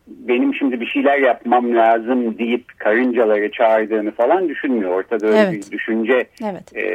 benim 0.08 0.56
şimdi 0.56 0.82
bir 0.82 0.86
şeyler 0.86 1.20
yapmam 1.20 1.76
lazım 1.76 2.38
deyip 2.38 2.66
karıncaları 2.78 3.52
çağırdığını 3.52 4.12
falan 4.12 4.50
düşünmüyor. 4.50 4.92
Ortada 4.92 5.28
öyle 5.28 5.38
evet. 5.38 5.54
bir 5.54 5.72
düşünce 5.72 6.24
evet. 6.44 6.76
e, 6.76 6.86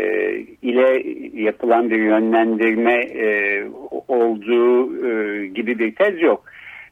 ile 0.62 1.02
yapılan 1.42 1.90
bir 1.90 1.98
yönlendirme 1.98 2.94
e, 2.94 3.62
olduğu 4.08 5.06
e, 5.06 5.46
gibi 5.46 5.78
bir 5.78 5.94
tez 5.94 6.22
yok. 6.22 6.44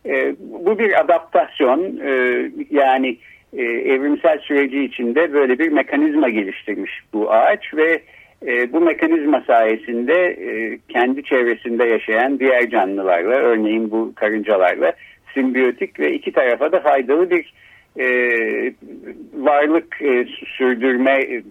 E, 0.06 0.34
bu 0.64 0.78
bir 0.78 1.00
adaptasyon 1.00 2.00
e, 2.06 2.50
yani 2.70 3.16
e, 3.52 3.62
evrimsel 3.62 4.38
süreci 4.38 4.84
içinde 4.84 5.32
böyle 5.32 5.58
bir 5.58 5.72
mekanizma 5.72 6.28
geliştirmiş 6.28 7.00
bu 7.12 7.32
ağaç 7.32 7.74
ve 7.74 8.02
e, 8.46 8.72
bu 8.72 8.80
mekanizma 8.80 9.40
sayesinde 9.46 10.14
e, 10.24 10.78
kendi 10.88 11.24
çevresinde 11.24 11.84
yaşayan 11.84 12.38
diğer 12.38 12.70
canlılarla 12.70 13.34
örneğin 13.34 13.90
bu 13.90 14.12
karıncalarla 14.14 14.92
simbiyotik 15.34 16.00
ve 16.00 16.12
iki 16.12 16.32
tarafa 16.32 16.72
da 16.72 16.80
faydalı 16.80 17.30
bir 17.30 17.52
e, 17.98 18.06
varlık 19.34 20.02
e, 20.02 20.26
sürdürme 20.56 21.22
e, 21.22 21.42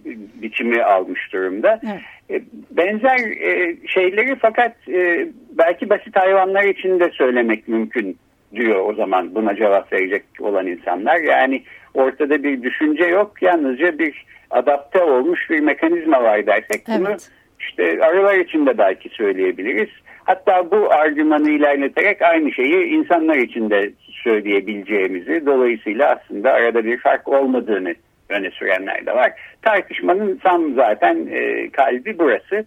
biçimi 0.41 0.83
almış 0.83 1.33
durumda. 1.33 1.79
Evet. 1.83 2.41
E, 2.41 2.45
benzer 2.71 3.19
e, 3.41 3.77
şeyleri 3.87 4.35
fakat 4.35 4.75
e, 4.89 5.27
belki 5.57 5.89
basit 5.89 6.15
hayvanlar 6.15 6.63
için 6.63 6.99
de 6.99 7.09
söylemek 7.13 7.67
mümkün 7.67 8.17
diyor 8.55 8.89
o 8.89 8.93
zaman 8.93 9.35
buna 9.35 9.55
cevap 9.55 9.93
verecek 9.93 10.23
olan 10.39 10.67
insanlar. 10.67 11.19
Yani 11.19 11.63
ortada 11.93 12.43
bir 12.43 12.63
düşünce 12.63 13.05
yok 13.05 13.41
yalnızca 13.41 13.99
bir 13.99 14.25
adapte 14.49 15.03
olmuş 15.03 15.49
bir 15.49 15.59
mekanizma 15.59 16.23
var 16.23 16.45
dersek 16.47 16.83
evet. 16.89 16.99
bunu 16.99 17.17
işte 17.59 18.05
arılar 18.05 18.35
için 18.35 18.65
de 18.65 18.77
belki 18.77 19.09
söyleyebiliriz. 19.09 19.89
Hatta 20.23 20.71
bu 20.71 20.93
argümanı 20.93 21.49
ilerleterek 21.49 22.21
aynı 22.21 22.51
şeyi 22.51 22.85
insanlar 22.85 23.35
için 23.35 23.69
de 23.69 23.91
söyleyebileceğimizi 24.23 25.45
dolayısıyla 25.45 26.09
aslında 26.09 26.51
arada 26.51 26.85
bir 26.85 26.97
fark 26.97 27.27
olmadığını 27.27 27.95
öne 28.29 28.51
sürenler 28.51 29.05
de 29.05 29.15
var. 29.15 29.31
Tartışmanın 29.61 30.35
tam 30.43 30.73
zaten 30.73 31.27
e, 31.31 31.69
kalbi 31.69 32.19
burası. 32.19 32.65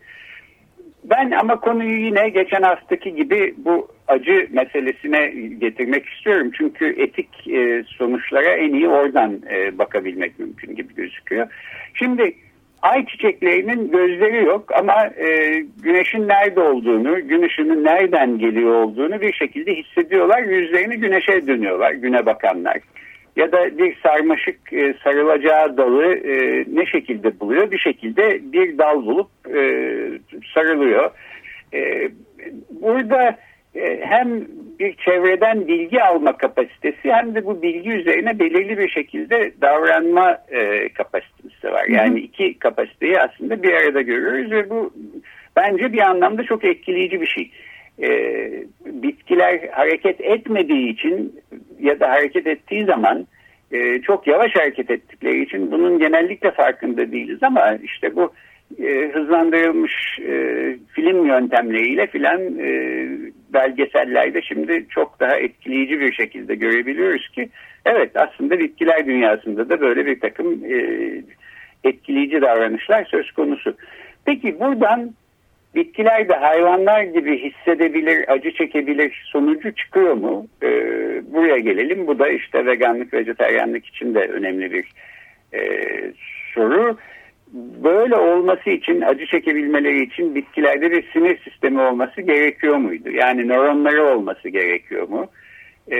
Ben 1.05 1.31
ama 1.31 1.61
konuyu 1.61 2.07
yine 2.07 2.29
geçen 2.29 2.63
haftaki 2.63 3.15
gibi 3.15 3.55
bu 3.57 3.89
acı 4.09 4.49
meselesine 4.51 5.27
getirmek 5.59 6.07
istiyorum. 6.07 6.51
Çünkü 6.59 7.03
etik 7.03 7.49
e, 7.49 7.85
sonuçlara 7.87 8.53
en 8.53 8.73
iyi 8.73 8.89
oradan 8.89 9.41
e, 9.51 9.79
bakabilmek 9.79 10.39
mümkün 10.39 10.77
gibi 10.77 10.95
gözüküyor. 10.95 11.47
Şimdi 11.95 12.35
ay 12.83 13.07
çiçeklerinin 13.07 13.91
gözleri 13.91 14.45
yok 14.45 14.73
ama 14.79 15.07
e, 15.07 15.61
güneşin 15.83 16.29
nerede 16.29 16.61
olduğunu, 16.61 17.29
gün 17.29 17.43
ışının 17.43 17.85
nereden 17.85 18.39
geliyor 18.39 18.73
olduğunu 18.75 19.21
bir 19.21 19.33
şekilde 19.33 19.75
hissediyorlar. 19.75 20.43
Yüzlerini 20.43 20.97
güneşe 20.97 21.47
dönüyorlar, 21.47 21.93
güne 21.93 22.27
bakanlar. 22.27 22.79
Ya 23.37 23.53
da 23.53 23.79
bir 23.79 23.97
sarmaşık 24.03 24.73
e, 24.73 24.95
sarılacağı 25.05 25.77
dalı 25.77 26.15
e, 26.15 26.65
ne 26.73 26.87
şekilde 26.87 27.41
buluyor? 27.41 27.71
Bir 27.71 27.79
şekilde 27.79 28.53
bir 28.53 28.79
dal 28.79 29.07
bulup 29.07 29.31
e, 29.55 29.61
sarılıyor. 30.55 31.11
E, 31.75 32.09
burada 32.71 33.39
e, 33.75 34.01
hem 34.03 34.45
bir 34.79 34.97
çevreden 34.97 35.69
bilgi 35.69 36.03
alma 36.03 36.37
kapasitesi 36.37 37.13
hem 37.13 37.35
de 37.35 37.47
bu 37.47 37.63
bilgi 37.63 37.91
üzerine 37.91 38.39
belirli 38.39 38.79
bir 38.79 38.89
şekilde 38.89 39.53
davranma 39.61 40.39
e, 40.49 40.89
kapasitesi 40.89 41.73
var. 41.73 41.87
Yani 41.89 42.21
iki 42.21 42.59
kapasiteyi 42.59 43.21
aslında 43.21 43.63
bir 43.63 43.73
arada 43.73 44.03
görüyoruz 44.03 44.51
ve 44.51 44.71
bu 44.71 44.93
bence 45.57 45.93
bir 45.93 45.99
anlamda 46.11 46.43
çok 46.43 46.65
etkileyici 46.65 47.21
bir 47.21 47.27
şey. 47.27 47.51
E, 48.03 48.09
bitkiler 48.85 49.69
hareket 49.69 50.21
etmediği 50.21 50.93
için 50.93 51.41
ya 51.81 52.01
da 52.01 52.11
hareket 52.11 52.47
ettiği 52.47 52.85
zaman 52.85 53.27
e, 53.73 54.01
çok 54.01 54.27
yavaş 54.27 54.57
hareket 54.57 54.91
ettikleri 54.91 55.43
için 55.43 55.73
bunun 55.73 55.99
genellikle 55.99 56.51
farkında 56.51 57.13
değiliz 57.13 57.43
ama 57.43 57.75
işte 57.83 58.17
bu 58.17 58.33
e, 58.83 59.11
hızlandırılmış 59.15 60.19
e, 60.29 60.33
film 60.93 61.27
yöntemleriyle 61.27 62.07
filan 62.07 62.59
e, 62.59 63.09
belgesellerde 63.53 64.43
şimdi 64.43 64.87
çok 64.91 65.21
daha 65.21 65.37
etkileyici 65.37 66.01
bir 66.01 66.13
şekilde 66.13 66.55
görebiliyoruz 66.55 67.29
ki 67.29 67.49
evet 67.87 68.11
aslında 68.15 68.59
bitkiler 68.59 69.07
dünyasında 69.07 69.69
da 69.69 69.81
böyle 69.81 70.07
bir 70.07 70.21
takım 70.21 70.65
e, 70.65 70.79
etkileyici 71.85 72.43
davranışlar 72.43 73.05
söz 73.05 73.33
konusu. 73.33 73.77
Peki 74.25 74.61
buradan 74.61 75.15
bitkiler 75.75 76.29
de 76.29 76.35
hayvanlar 76.35 77.03
gibi 77.03 77.39
hissedebilir, 77.39 78.33
acı 78.33 78.53
çekebilir 78.55 79.23
sonucu 79.33 79.75
çıkıyor 79.75 80.15
mu? 80.15 80.47
E, 80.63 80.69
buraya 81.33 81.59
gelelim. 81.59 82.07
Bu 82.07 82.19
da 82.19 82.29
işte 82.29 82.67
veganlık, 82.67 83.15
vejeteryanlık 83.15 83.87
için 83.87 84.15
de 84.15 84.21
önemli 84.21 84.73
bir 84.73 84.85
e, 85.55 85.61
soru. 86.55 86.99
Böyle 87.85 88.17
olması 88.17 88.71
için, 88.71 89.01
acı 89.01 89.27
çekebilmeleri 89.27 90.05
için 90.05 90.35
bitkilerde 90.35 90.91
bir 90.91 91.13
sinir 91.13 91.39
sistemi 91.39 91.81
olması 91.81 92.21
gerekiyor 92.21 92.77
muydu? 92.77 93.11
Yani 93.11 93.49
nöronları 93.49 94.05
olması 94.05 94.49
gerekiyor 94.49 95.09
mu? 95.09 95.27
E, 95.93 95.99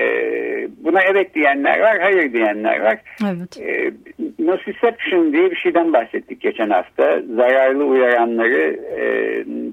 buna 0.85 1.03
evet 1.03 1.35
diyenler 1.35 1.81
var, 1.81 2.01
hayır 2.01 2.33
diyenler 2.33 2.81
var. 2.81 2.99
Evet. 3.25 3.61
E, 3.61 3.93
nociception 4.39 5.33
diye 5.33 5.51
bir 5.51 5.57
şeyden 5.57 5.93
bahsettik 5.93 6.41
geçen 6.41 6.71
hafta. 6.71 7.23
Zararlı 7.37 7.85
uyaranları 7.85 8.81
e, 8.99 9.03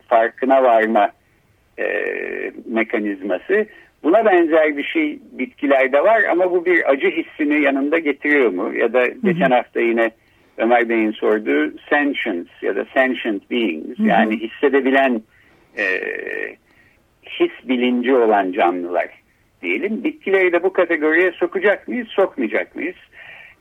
farkına 0.07 0.63
varma 0.63 1.11
e, 1.79 1.85
mekanizması. 2.65 3.65
Buna 4.03 4.25
benzer 4.25 4.77
bir 4.77 4.83
şey 4.83 5.19
bitkilerde 5.31 6.03
var 6.03 6.23
ama 6.23 6.51
bu 6.51 6.65
bir 6.65 6.91
acı 6.91 7.07
hissini 7.07 7.61
yanında 7.61 7.99
getiriyor 7.99 8.49
mu? 8.49 8.73
Ya 8.75 8.93
da 8.93 9.07
geçen 9.07 9.49
hı 9.49 9.53
hı. 9.53 9.57
hafta 9.57 9.81
yine 9.81 10.11
Ömer 10.57 10.89
Bey'in 10.89 11.11
sorduğu 11.11 11.77
sentience 11.89 12.49
ya 12.61 12.75
da 12.75 12.85
sentient 12.93 13.51
beings 13.51 13.97
hı 13.97 14.03
hı. 14.03 14.07
yani 14.07 14.39
hissedebilen 14.39 15.21
e, 15.77 15.85
his 17.25 17.51
bilinci 17.67 18.15
olan 18.15 18.51
canlılar 18.51 19.20
diyelim. 19.61 20.03
Bitkileri 20.03 20.53
de 20.53 20.63
bu 20.63 20.73
kategoriye 20.73 21.31
sokacak 21.31 21.87
mıyız, 21.87 22.07
sokmayacak 22.07 22.75
mıyız? 22.75 22.95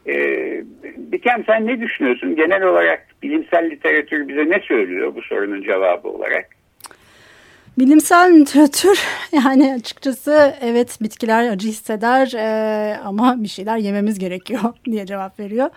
Ee, 0.06 0.64
Bikem 0.96 1.44
sen 1.46 1.66
ne 1.66 1.80
düşünüyorsun? 1.80 2.36
Genel 2.36 2.62
olarak 2.62 3.06
bilimsel 3.22 3.70
literatür 3.70 4.28
bize 4.28 4.50
ne 4.50 4.60
söylüyor 4.60 5.14
bu 5.14 5.22
sorunun 5.22 5.62
cevabı 5.62 6.08
olarak? 6.08 6.46
Bilimsel 7.78 8.40
literatür 8.40 9.04
yani 9.32 9.74
açıkçası 9.74 10.54
evet 10.62 10.98
bitkiler 11.02 11.50
acı 11.50 11.68
hisseder 11.68 12.32
e, 12.36 12.96
ama 13.04 13.42
bir 13.42 13.48
şeyler 13.48 13.76
yememiz 13.76 14.18
gerekiyor 14.18 14.60
diye 14.84 15.06
cevap 15.06 15.40
veriyor. 15.40 15.70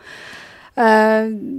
Ee, 0.78 0.84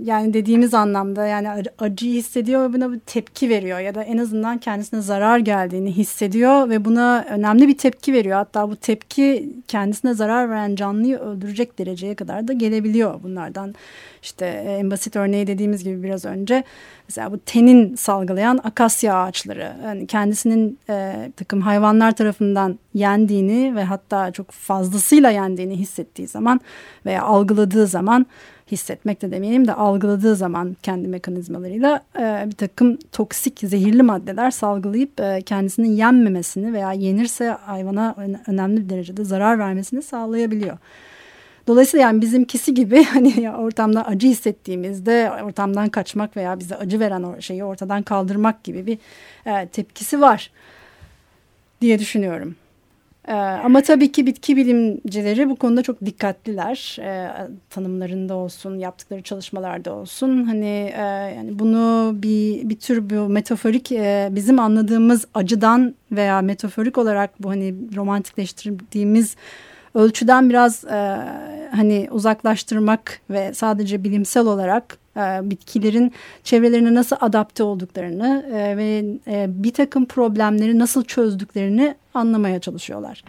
yani 0.05 0.35
dediğimiz 0.35 0.75
anlamda 0.75 1.27
yani 1.27 1.49
acıyı 1.79 2.15
hissediyor 2.15 2.69
ve 2.69 2.73
buna 2.73 2.93
bir 2.93 2.99
tepki 2.99 3.49
veriyor 3.49 3.79
ya 3.79 3.95
da 3.95 4.03
en 4.03 4.19
azından 4.19 4.59
kendisine 4.59 5.01
zarar 5.01 5.39
geldiğini 5.39 5.93
hissediyor 5.93 6.69
ve 6.69 6.85
buna 6.85 7.25
önemli 7.31 7.69
bir 7.69 7.79
tepki 7.79 8.13
veriyor. 8.13 8.37
Hatta 8.37 8.71
bu 8.71 8.77
tepki 8.77 9.53
kendisine 9.69 10.15
zarar 10.15 10.51
veren 10.51 10.77
canlıyı 10.77 11.19
öldürecek 11.19 11.79
dereceye 11.79 12.15
kadar 12.15 12.49
da 12.49 12.53
gelebiliyor 12.53 13.23
bunlardan. 13.23 13.75
İşte 14.23 14.47
e, 14.47 14.73
en 14.73 14.91
basit 14.91 15.17
örneği 15.17 15.47
dediğimiz 15.47 15.85
gibi 15.85 16.03
biraz 16.03 16.25
önce 16.25 16.65
mesela 17.09 17.33
bu 17.33 17.39
tenin 17.39 17.95
salgılayan 17.95 18.61
akasya 18.65 19.15
ağaçları 19.15 19.73
yani 19.85 20.07
kendisinin 20.07 20.79
e, 20.89 21.31
takım 21.37 21.61
hayvanlar 21.61 22.17
tarafından 22.17 22.79
yendiğini 22.95 23.77
ve 23.77 23.85
hatta 23.85 24.31
çok 24.31 24.51
fazlasıyla 24.51 25.31
yendiğini 25.31 25.77
hissettiği 25.77 26.29
zaman 26.29 26.61
veya 27.07 27.23
algıladığı 27.23 27.87
zaman 27.87 28.27
hissetmek 28.71 29.23
de 29.23 29.31
demeyelim 29.31 29.67
de 29.67 29.75
algıladığı 29.75 30.37
zaman 30.37 30.77
kendi 30.83 31.09
mekanizmalarıyla 31.09 32.05
e, 32.19 32.45
bir 32.47 32.57
takım 32.57 32.97
toksik 33.13 33.59
zehirli 33.59 34.03
maddeler 34.03 34.51
salgılayıp 34.51 35.21
e, 35.21 35.43
kendisinin 35.43 35.91
yenmemesini 35.91 36.73
veya 36.73 36.93
yenirse 36.93 37.49
hayvana 37.49 38.15
önemli 38.47 38.85
bir 38.85 38.89
derecede 38.89 39.25
zarar 39.25 39.59
vermesini 39.59 40.03
sağlayabiliyor. 40.03 40.79
Dolayısıyla 41.67 42.07
yani 42.07 42.21
bizimkisi 42.21 42.75
gibi 42.75 43.05
hani 43.13 43.51
ortamda 43.51 44.07
acı 44.07 44.29
hissettiğimizde 44.29 45.31
ortamdan 45.45 45.89
kaçmak 45.89 46.37
veya 46.37 46.59
bize 46.59 46.77
acı 46.77 47.01
veren 47.01 47.23
o 47.23 47.41
şeyi 47.41 47.65
ortadan 47.65 48.03
kaldırmak 48.03 48.65
gibi 48.65 48.87
bir 48.87 48.99
e, 49.47 49.69
tepkisi 49.69 50.21
var 50.21 50.51
diye 51.81 51.99
düşünüyorum. 51.99 52.57
Ee, 53.29 53.33
ama 53.33 53.83
tabii 53.83 54.13
ki 54.13 54.27
bitki 54.27 54.57
bilimcileri 54.57 55.51
bu 55.51 55.57
konuda 55.57 55.83
çok 55.83 56.05
dikkatliler. 56.05 56.97
Ee, 57.01 57.31
tanımlarında 57.71 58.35
olsun, 58.35 58.79
yaptıkları 58.79 59.23
çalışmalarda 59.23 59.93
olsun. 59.95 60.45
Hani 60.45 60.93
e, 60.97 61.03
yani 61.37 61.59
bunu 61.59 62.13
bir 62.23 62.69
bir 62.69 62.79
tür 62.79 63.11
bu 63.11 63.29
metaforik 63.29 63.93
e, 63.93 64.29
bizim 64.33 64.59
anladığımız 64.59 65.27
acıdan 65.35 65.95
veya 66.13 66.41
metaforik 66.43 66.99
olarak 66.99 67.43
bu 67.43 67.51
hani 67.51 67.75
romantikleştirdiğimiz 67.97 69.37
ölçüden 69.95 70.51
biraz 70.51 70.85
e, 70.85 71.19
hani 71.71 72.09
uzaklaştırmak 72.11 73.21
ve 73.31 73.55
sadece 73.55 74.05
bilimsel 74.05 74.47
olarak 74.47 75.04
bitkilerin 75.51 76.13
çevrelerine 76.43 76.95
nasıl 76.95 77.17
adapte 77.21 77.63
olduklarını 77.63 78.47
e, 78.55 78.77
ve 78.77 79.03
e, 79.33 79.47
bir 79.49 79.73
takım 79.73 80.07
problemleri 80.07 80.79
nasıl 80.79 81.05
çözdüklerini 81.05 81.95
anlamaya 82.15 82.61
çalışıyorlar 82.61 83.25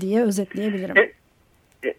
diye 0.00 0.22
özetleyebilirim. 0.22 0.96
E, 0.96 1.00
e, 1.88 1.94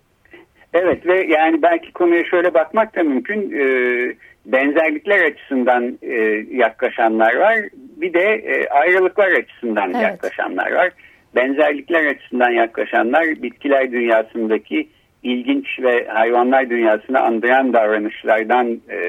evet 0.73 1.05
ve 1.05 1.25
yani 1.27 1.61
belki 1.61 1.91
konuya 1.91 2.23
şöyle 2.25 2.53
bakmak 2.53 2.95
da 2.95 3.03
mümkün. 3.03 3.51
E, 3.51 4.15
benzerlikler 4.45 5.23
açısından 5.23 5.97
e, 6.01 6.13
yaklaşanlar 6.51 7.35
var. 7.35 7.59
Bir 7.73 8.13
de 8.13 8.33
e, 8.33 8.67
ayrılıklar 8.69 9.31
açısından 9.31 9.91
evet. 9.93 10.03
yaklaşanlar 10.03 10.71
var. 10.71 10.91
Benzerlikler 11.35 12.05
açısından 12.05 12.49
yaklaşanlar 12.49 13.25
bitkiler 13.25 13.91
dünyasındaki 13.91 14.87
ilginç 15.25 15.79
ve 15.79 16.07
hayvanlar 16.07 16.69
dünyasını 16.69 17.19
andıran 17.19 17.73
davranışlardan 17.73 18.67
e, 18.89 18.99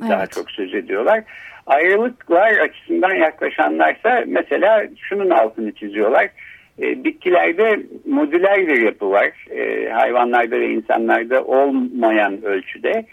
daha 0.00 0.18
evet. 0.18 0.32
çok 0.32 0.50
söz 0.50 0.74
ediyorlar. 0.74 1.22
Ayrılıklar 1.66 2.58
açısından 2.58 3.14
yaklaşanlarsa 3.14 4.24
mesela 4.26 4.86
şunun 4.98 5.30
altını 5.30 5.72
çiziyorlar. 5.72 6.28
E, 6.82 7.04
bitkilerde 7.04 7.80
modüler 8.06 8.66
bir 8.66 8.82
yapı 8.82 9.10
var. 9.10 9.30
E, 9.50 9.90
hayvanlarda 9.90 10.60
ve 10.60 10.68
insanlarda 10.68 11.44
olmayan 11.44 12.44
ölçüde. 12.44 13.04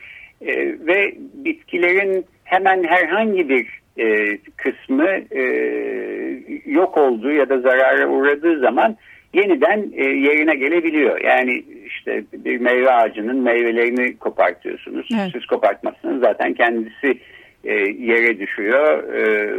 E, 0.42 0.56
ve 0.88 1.14
bitkilerin 1.34 2.26
hemen 2.44 2.84
herhangi 2.84 3.50
bir 3.50 3.68
e, 3.98 4.38
kısmı 4.38 5.10
e, 5.32 5.44
yok 6.66 6.98
olduğu 6.98 7.32
ya 7.32 7.50
da 7.50 7.60
zarara 7.60 8.08
uğradığı 8.08 8.60
zaman 8.60 8.98
yeniden 9.34 9.92
e, 9.96 10.04
yerine 10.04 10.56
gelebiliyor. 10.56 11.22
Yani 11.22 11.64
işte 12.08 12.24
bir 12.34 12.58
meyve 12.58 12.92
ağacının 12.92 13.38
meyvelerini 13.38 14.18
kopartıyorsunuz. 14.18 15.08
Evet. 15.16 15.30
Siz 15.34 15.46
kopartmazsanız 15.46 16.22
zaten 16.22 16.54
kendisi 16.54 17.20
e, 17.64 17.74
yere 18.00 18.40
düşüyor. 18.40 19.14
E, 19.14 19.50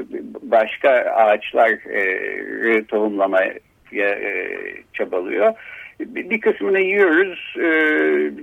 başka 0.43 0.91
ağaçları 0.91 2.85
tohumlamaya 2.85 3.55
e, 3.93 4.49
çabalıyor. 4.93 5.55
Bir 6.01 6.41
kısmını 6.41 6.81
yiyoruz, 6.81 7.55
e, 7.59 7.69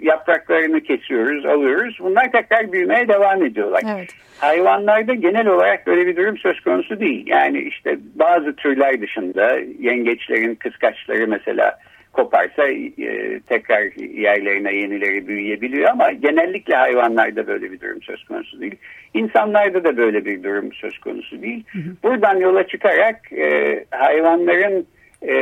yapraklarını 0.01 0.81
kesiyoruz, 0.81 1.45
alıyoruz. 1.45 1.97
Bunlar 1.99 2.31
tekrar 2.31 2.71
büyümeye 2.71 3.07
devam 3.07 3.45
ediyorlar. 3.45 3.81
Evet. 3.97 4.09
Hayvanlarda 4.39 5.13
genel 5.13 5.47
olarak 5.47 5.87
böyle 5.87 6.07
bir 6.07 6.15
durum 6.15 6.37
söz 6.37 6.59
konusu 6.59 6.99
değil. 6.99 7.27
Yani 7.27 7.59
işte 7.59 7.97
bazı 8.15 8.55
türler 8.55 9.01
dışında 9.01 9.57
yengeçlerin 9.79 10.55
kıskaçları 10.55 11.27
mesela 11.27 11.79
koparsa 12.15 12.67
e, 12.67 13.39
tekrar 13.39 13.81
yerlerine 14.17 14.73
yenileri 14.75 15.27
büyüyebiliyor 15.27 15.89
ama 15.89 16.11
genellikle 16.11 16.75
hayvanlarda 16.75 17.47
böyle 17.47 17.71
bir 17.71 17.81
durum 17.81 18.01
söz 18.01 18.23
konusu 18.23 18.61
değil. 18.61 18.75
İnsanlarda 19.13 19.83
da 19.83 19.97
böyle 19.97 20.25
bir 20.25 20.43
durum 20.43 20.73
söz 20.73 20.97
konusu 20.97 21.41
değil. 21.41 21.63
Buradan 22.03 22.39
yola 22.39 22.67
çıkarak 22.67 23.33
e, 23.33 23.85
hayvanların 23.91 24.87
e, 25.21 25.35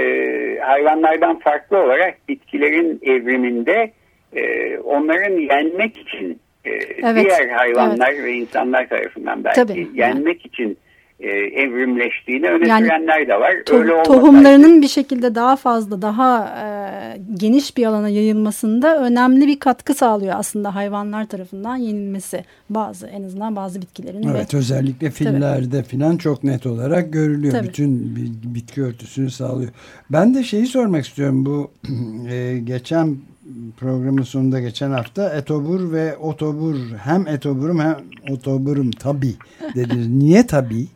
hayvanlardan 0.62 1.39
farklı 1.39 1.77
olarak 1.77 2.29
bitkilerin 2.29 2.99
evriminde 3.03 3.91
e, 4.36 4.77
onların 4.77 5.38
yenmek 5.38 5.97
için 5.97 6.39
e, 6.65 6.71
evet, 6.71 7.25
diğer 7.25 7.49
hayvanlar 7.49 8.12
evet. 8.13 8.23
ve 8.23 8.33
insanlar 8.33 8.89
tarafından 8.89 9.43
belki 9.43 9.62
Tabii, 9.62 9.88
yenmek 9.93 10.45
yani. 10.45 10.47
için 10.47 10.77
e, 11.23 11.29
evrimleştiğini 11.62 12.49
öne 12.49 12.67
yani, 12.67 12.86
sürenler 12.86 13.27
de 13.27 13.39
var. 13.39 13.51
To 13.65 13.75
Öyle 13.75 14.03
tohumlarının 14.03 14.81
bir 14.81 14.88
şekilde 14.88 15.36
daha 15.36 15.55
fazla, 15.55 16.01
daha 16.01 16.47
e, 16.63 16.67
geniş 17.33 17.77
bir 17.77 17.86
alana 17.86 18.09
yayılmasında 18.09 19.03
önemli 19.03 19.47
bir 19.47 19.59
katkı 19.59 19.93
sağlıyor 19.93 20.33
aslında 20.38 20.75
hayvanlar 20.75 21.25
tarafından 21.25 21.75
yenilmesi. 21.75 22.45
Bazı 22.69 23.07
en 23.07 23.23
azından 23.23 23.55
bazı 23.55 23.81
bitkilerin. 23.81 24.23
Evet 24.23 24.53
ve, 24.53 24.57
özellikle 24.57 25.12
fillerde 25.12 25.83
falan 25.83 26.17
çok 26.17 26.43
net 26.43 26.65
olarak 26.65 27.13
görülüyor. 27.13 27.53
Tabii. 27.53 27.67
Bütün 27.67 28.15
bitki 28.55 28.83
örtüsünü 28.83 29.31
sağlıyor. 29.31 29.71
Ben 30.09 30.36
de 30.36 30.43
şeyi 30.43 30.65
sormak 30.65 31.05
istiyorum 31.05 31.45
bu 31.45 31.71
e, 32.29 32.59
geçen 32.63 33.17
programın 33.77 34.23
sonunda 34.23 34.59
geçen 34.59 34.91
hafta 34.91 35.29
etobur 35.29 35.91
ve 35.91 36.17
otobur 36.17 36.75
hem 37.03 37.27
etoburum 37.27 37.79
hem 37.79 37.97
otoburum 38.29 38.91
tabi 38.91 39.33
dediniz. 39.75 40.07
Niye 40.23 40.47
tabi? 40.47 40.88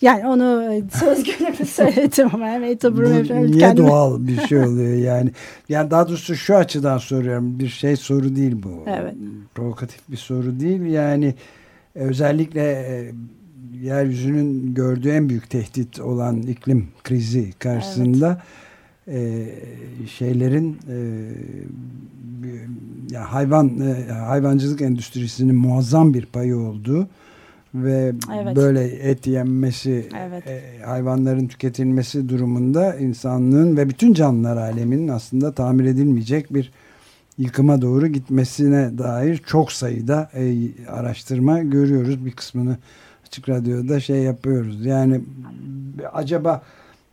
Yani 0.00 0.26
onu 0.26 0.72
e, 0.72 0.82
söz 0.98 1.24
gelimi 1.24 1.66
söyledim 1.66 2.28
ama 2.32 2.46
hem 2.46 2.64
etobur 2.64 3.04
hem 3.04 3.46
Niye 3.46 3.58
kendime... 3.58 3.88
doğal 3.88 4.26
bir 4.26 4.40
şey 4.40 4.58
oluyor 4.58 4.96
yani? 4.96 5.30
Yani 5.68 5.90
daha 5.90 6.08
doğrusu 6.08 6.36
şu 6.36 6.56
açıdan 6.56 6.98
soruyorum. 6.98 7.58
Bir 7.58 7.68
şey 7.68 7.96
soru 7.96 8.36
değil 8.36 8.62
bu. 8.62 8.84
Evet. 8.86 9.14
Provokatif 9.54 10.00
bir 10.08 10.16
soru 10.16 10.60
değil. 10.60 10.80
Yani 10.82 11.34
özellikle 11.94 12.62
e, 12.62 13.12
yeryüzünün 13.82 14.74
gördüğü 14.74 15.10
en 15.10 15.28
büyük 15.28 15.50
tehdit 15.50 16.00
olan 16.00 16.42
iklim 16.42 16.88
krizi 17.04 17.52
karşısında 17.58 18.42
evet. 19.08 19.58
e, 20.02 20.06
şeylerin 20.06 20.78
e, 20.90 20.96
ya 23.10 23.32
hayvan 23.32 23.80
e, 23.80 24.12
hayvancılık 24.12 24.82
endüstrisinin 24.82 25.54
muazzam 25.54 26.14
bir 26.14 26.26
payı 26.26 26.56
olduğu 26.56 27.08
ve 27.74 28.12
evet. 28.34 28.56
böyle 28.56 28.84
et 28.84 29.26
yenmesi, 29.26 30.08
evet. 30.18 30.46
e, 30.46 30.82
hayvanların 30.84 31.48
tüketilmesi 31.48 32.28
durumunda 32.28 32.94
insanlığın 32.94 33.76
ve 33.76 33.88
bütün 33.88 34.14
canlılar 34.14 34.56
aleminin 34.56 35.08
aslında 35.08 35.52
tamir 35.52 35.84
edilmeyecek 35.84 36.54
bir 36.54 36.72
yıkıma 37.38 37.82
doğru 37.82 38.06
gitmesine 38.06 38.98
dair 38.98 39.36
çok 39.36 39.72
sayıda 39.72 40.30
e, 40.34 40.68
araştırma 40.88 41.58
görüyoruz. 41.58 42.26
Bir 42.26 42.32
kısmını 42.32 42.76
Açık 43.26 43.48
Radyo'da 43.48 44.00
şey 44.00 44.22
yapıyoruz. 44.22 44.86
Yani 44.86 45.20
acaba 46.12 46.62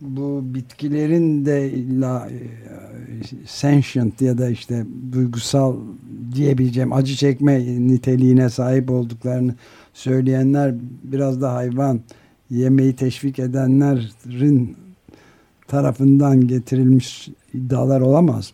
bu 0.00 0.40
bitkilerin 0.44 1.46
de 1.46 1.72
illa 1.72 2.28
e, 2.30 2.38
sentient 3.46 4.20
ya 4.20 4.38
da 4.38 4.48
işte 4.48 4.84
duygusal 5.12 5.76
diyebileceğim 6.34 6.92
acı 6.92 7.16
çekme 7.16 7.58
niteliğine 7.88 8.50
sahip 8.50 8.90
olduklarını 8.90 9.54
söyleyenler 9.96 10.74
biraz 11.02 11.40
da 11.40 11.54
hayvan 11.54 12.00
yemeği 12.50 12.96
teşvik 12.96 13.38
edenlerin 13.38 14.76
tarafından 15.66 16.46
getirilmiş 16.46 17.28
iddialar 17.54 18.00
olamaz 18.00 18.52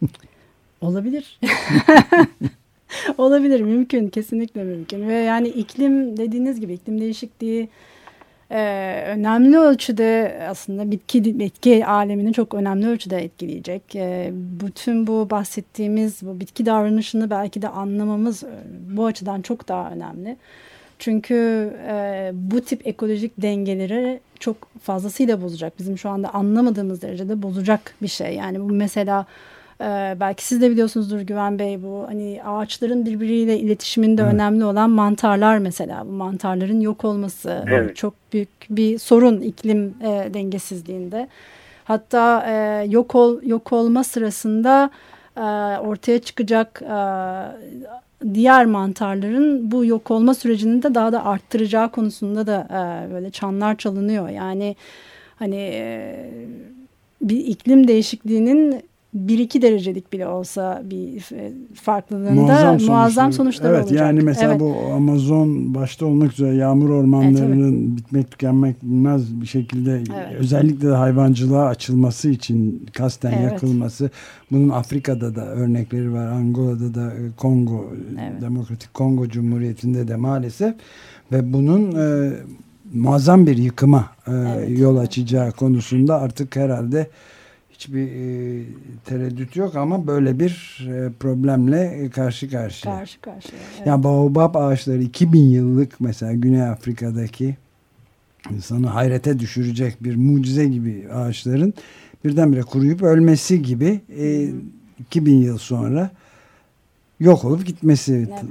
mı? 0.00 0.08
Olabilir. 0.80 1.40
Olabilir, 3.18 3.60
mümkün, 3.60 4.08
kesinlikle 4.08 4.64
mümkün. 4.64 5.08
Ve 5.08 5.14
yani 5.14 5.48
iklim 5.48 6.16
dediğiniz 6.16 6.60
gibi 6.60 6.72
iklim 6.72 7.00
değişikliği 7.00 7.68
e, 8.52 9.04
önemli 9.06 9.58
ölçüde 9.58 10.38
aslında 10.48 10.90
bitki 10.90 11.38
bitki 11.38 11.86
alemini 11.86 12.32
çok 12.32 12.54
önemli 12.54 12.88
ölçüde 12.88 13.24
etkileyecek. 13.24 13.96
E, 13.96 14.30
bütün 14.32 15.06
bu 15.06 15.30
bahsettiğimiz 15.30 16.22
bu 16.22 16.40
bitki 16.40 16.66
davranışını 16.66 17.30
belki 17.30 17.62
de 17.62 17.68
anlamamız 17.68 18.42
e, 18.42 18.48
bu 18.96 19.06
açıdan 19.06 19.42
çok 19.42 19.68
daha 19.68 19.90
önemli. 19.90 20.36
Çünkü 20.98 21.34
e, 21.88 22.30
bu 22.34 22.60
tip 22.60 22.86
ekolojik 22.86 23.32
dengeleri 23.42 24.20
çok 24.40 24.56
fazlasıyla 24.82 25.42
bozacak. 25.42 25.78
Bizim 25.78 25.98
şu 25.98 26.10
anda 26.10 26.34
anlamadığımız 26.34 27.02
derecede 27.02 27.42
bozacak 27.42 27.94
bir 28.02 28.08
şey. 28.08 28.34
Yani 28.34 28.60
bu 28.60 28.64
mesela 28.64 29.26
ee, 29.82 30.16
belki 30.20 30.44
siz 30.44 30.60
de 30.60 30.70
biliyorsunuzdur 30.70 31.20
Güven 31.20 31.58
Bey 31.58 31.82
bu 31.82 32.04
hani 32.08 32.40
ağaçların 32.44 33.06
birbiriyle 33.06 33.58
iletişiminde 33.58 34.22
evet. 34.22 34.34
önemli 34.34 34.64
olan 34.64 34.90
mantarlar 34.90 35.58
mesela 35.58 36.06
bu 36.06 36.12
mantarların 36.12 36.80
yok 36.80 37.04
olması 37.04 37.64
evet. 37.68 37.96
çok 37.96 38.14
büyük 38.32 38.48
bir 38.70 38.98
sorun 38.98 39.40
iklim 39.40 39.94
e, 40.02 40.34
dengesizliğinde. 40.34 41.28
Hatta 41.84 42.44
e, 42.48 42.86
yok 42.90 43.14
ol 43.14 43.42
yok 43.42 43.72
olma 43.72 44.04
sırasında 44.04 44.90
e, 45.36 45.40
ortaya 45.78 46.18
çıkacak 46.18 46.82
e, 46.82 46.96
diğer 48.34 48.66
mantarların 48.66 49.70
bu 49.70 49.84
yok 49.84 50.10
olma 50.10 50.34
sürecini 50.34 50.82
de 50.82 50.94
daha 50.94 51.12
da 51.12 51.24
arttıracağı 51.24 51.90
konusunda 51.90 52.46
da 52.46 52.68
e, 52.70 53.12
böyle 53.12 53.30
çanlar 53.30 53.76
çalınıyor. 53.76 54.28
Yani 54.28 54.76
hani 55.38 55.70
e, 55.74 56.16
bir 57.22 57.36
iklim 57.36 57.88
değişikliğinin 57.88 58.91
1-2 59.16 59.62
derecelik 59.62 60.12
bile 60.12 60.26
olsa 60.26 60.82
bir 60.84 61.34
e, 61.36 61.52
farklılığında 61.74 62.32
muazzam, 62.32 62.82
muazzam 62.82 63.32
sonuçlar 63.32 63.70
evet, 63.70 63.84
olacak. 63.84 64.00
Yani 64.00 64.20
mesela 64.20 64.50
evet. 64.50 64.60
bu 64.60 64.76
Amazon 64.94 65.74
başta 65.74 66.06
olmak 66.06 66.32
üzere 66.32 66.54
yağmur 66.54 66.90
ormanlarının 66.90 67.86
evet, 67.86 67.96
bitmek 67.96 68.30
tükenmek 68.30 68.82
bilmez 68.82 69.40
bir 69.40 69.46
şekilde 69.46 69.92
evet. 69.92 70.36
özellikle 70.38 70.88
de 70.88 70.92
hayvancılığa 70.92 71.66
açılması 71.66 72.28
için 72.28 72.86
kasten 72.92 73.32
evet. 73.32 73.52
yakılması. 73.52 74.10
Bunun 74.50 74.68
Afrika'da 74.68 75.34
da 75.34 75.46
örnekleri 75.46 76.12
var. 76.12 76.26
Angola'da 76.26 76.94
da 76.94 77.12
e, 77.12 77.20
Kongo, 77.36 77.92
evet. 78.12 78.42
Demokratik 78.42 78.94
Kongo 78.94 79.28
Cumhuriyeti'nde 79.28 80.08
de 80.08 80.16
maalesef 80.16 80.74
ve 81.32 81.52
bunun 81.52 81.92
e, 81.92 82.32
muazzam 82.94 83.46
bir 83.46 83.56
yıkıma 83.56 84.06
e, 84.26 84.30
evet. 84.32 84.78
yol 84.78 84.96
açacağı 84.96 85.52
konusunda 85.52 86.20
artık 86.20 86.56
herhalde 86.56 87.08
hiçbir 87.82 88.06
e, 88.06 88.64
tereddüt 89.04 89.56
yok 89.56 89.76
ama 89.76 90.06
böyle 90.06 90.38
bir 90.38 90.86
e, 90.88 91.12
problemle 91.20 92.10
karşı 92.10 92.50
karşıya. 92.50 92.98
Karşı 92.98 93.20
karşıya. 93.20 93.60
Evet. 93.76 93.86
Yani 93.86 94.04
baobab 94.04 94.54
ağaçları 94.54 95.02
2000 95.02 95.40
yıllık 95.40 96.00
mesela 96.00 96.32
Güney 96.32 96.62
Afrika'daki 96.62 97.56
insanı 98.50 98.86
hayrete 98.86 99.38
düşürecek 99.38 100.04
bir 100.04 100.16
mucize 100.16 100.66
gibi 100.66 101.08
ağaçların 101.12 101.74
birdenbire 102.24 102.62
kuruyup 102.62 103.02
ölmesi 103.02 103.62
gibi 103.62 104.00
e, 104.18 104.50
2000 105.00 105.36
yıl 105.36 105.58
sonra 105.58 106.10
yok 107.20 107.44
olup 107.44 107.66
gitmesi 107.66 108.28
evet. 108.30 108.44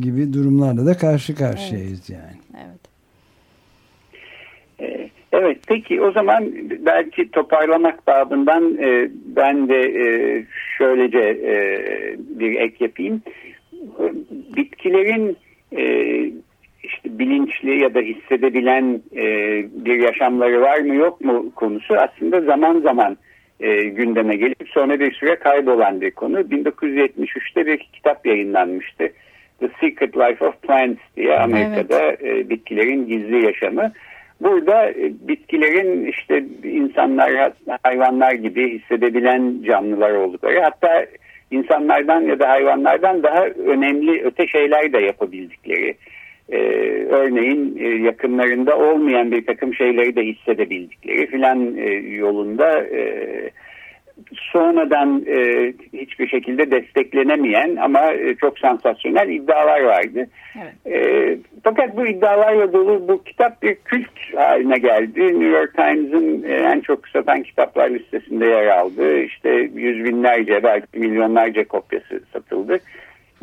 gibi 0.00 0.32
durumlarla 0.32 0.86
da 0.86 0.96
karşı 0.96 1.34
karşıyayız 1.34 2.00
evet. 2.00 2.10
yani. 2.10 2.66
Evet. 2.66 2.91
Evet 5.42 5.58
peki 5.68 6.00
o 6.00 6.12
zaman 6.12 6.52
belki 6.86 7.30
toparlamak 7.30 8.06
babından 8.06 8.78
e, 8.78 9.08
ben 9.36 9.68
de 9.68 9.80
e, 9.80 10.04
şöylece 10.78 11.18
e, 11.18 11.54
bir 12.18 12.60
ek 12.60 12.76
yapayım. 12.80 13.22
Bitkilerin 14.56 15.36
e, 15.76 15.84
işte 16.82 17.18
bilinçli 17.18 17.82
ya 17.82 17.94
da 17.94 18.00
hissedebilen 18.00 19.02
e, 19.16 19.24
bir 19.84 19.98
yaşamları 19.98 20.60
var 20.60 20.78
mı 20.78 20.94
yok 20.94 21.20
mu 21.20 21.52
konusu 21.54 21.94
aslında 21.94 22.40
zaman 22.40 22.80
zaman 22.80 23.16
e, 23.60 23.84
gündeme 23.84 24.36
gelip 24.36 24.68
sonra 24.68 25.00
bir 25.00 25.12
süre 25.12 25.36
kaybolan 25.36 26.00
bir 26.00 26.10
konu. 26.10 26.40
1973'te 26.40 27.66
bir 27.66 27.78
kitap 27.78 28.26
yayınlanmıştı. 28.26 29.12
The 29.60 29.68
Secret 29.80 30.16
Life 30.16 30.46
of 30.46 30.62
Plants 30.62 31.00
diye 31.16 31.38
Amerika'da 31.38 32.02
evet. 32.02 32.22
e, 32.22 32.50
bitkilerin 32.50 33.06
gizli 33.06 33.44
yaşamı. 33.44 33.92
Burada 34.42 34.90
e, 34.90 35.12
bitkilerin 35.28 36.06
işte 36.06 36.44
insanlar, 36.64 37.52
hayvanlar 37.82 38.32
gibi 38.32 38.78
hissedebilen 38.78 39.62
canlılar 39.62 40.10
oldukları 40.10 40.60
hatta 40.60 41.06
insanlardan 41.50 42.20
ya 42.20 42.38
da 42.38 42.48
hayvanlardan 42.48 43.22
daha 43.22 43.46
önemli 43.46 44.22
öte 44.24 44.46
şeyler 44.46 44.92
de 44.92 44.98
yapabildikleri. 44.98 45.94
Ee, 46.52 46.58
örneğin 47.10 47.76
e, 47.80 47.88
yakınlarında 47.88 48.78
olmayan 48.78 49.32
bir 49.32 49.46
takım 49.46 49.74
şeyleri 49.74 50.16
de 50.16 50.22
hissedebildikleri 50.22 51.26
filan 51.26 51.76
e, 51.76 51.90
yolunda 51.92 52.80
e, 52.80 53.04
sonradan 54.32 55.24
e, 55.26 55.72
hiçbir 55.92 56.28
şekilde 56.28 56.70
desteklenemeyen 56.70 57.76
ama 57.76 58.12
e, 58.12 58.34
çok 58.34 58.58
sansasyonel 58.58 59.28
iddialar 59.28 59.80
vardı. 59.80 60.26
Evet. 60.62 60.96
E, 60.96 61.38
fakat 61.64 61.96
bu 61.96 62.06
iddialarla 62.06 62.72
dolu 62.72 63.08
bu 63.08 63.22
kitap 63.24 63.62
bir 63.62 63.74
kült 63.74 64.36
haline 64.36 64.78
geldi. 64.78 65.20
New 65.20 65.48
York 65.48 65.74
Times'ın 65.74 66.42
e, 66.42 66.54
en 66.54 66.80
çok 66.80 67.08
satan 67.08 67.42
kitaplar 67.42 67.90
listesinde 67.90 68.46
yer 68.46 68.66
aldı. 68.66 69.18
İşte 69.18 69.50
yüz 69.74 70.04
binlerce 70.04 70.62
belki 70.62 70.98
milyonlarca 70.98 71.64
kopyası 71.64 72.22
satıldı. 72.32 72.78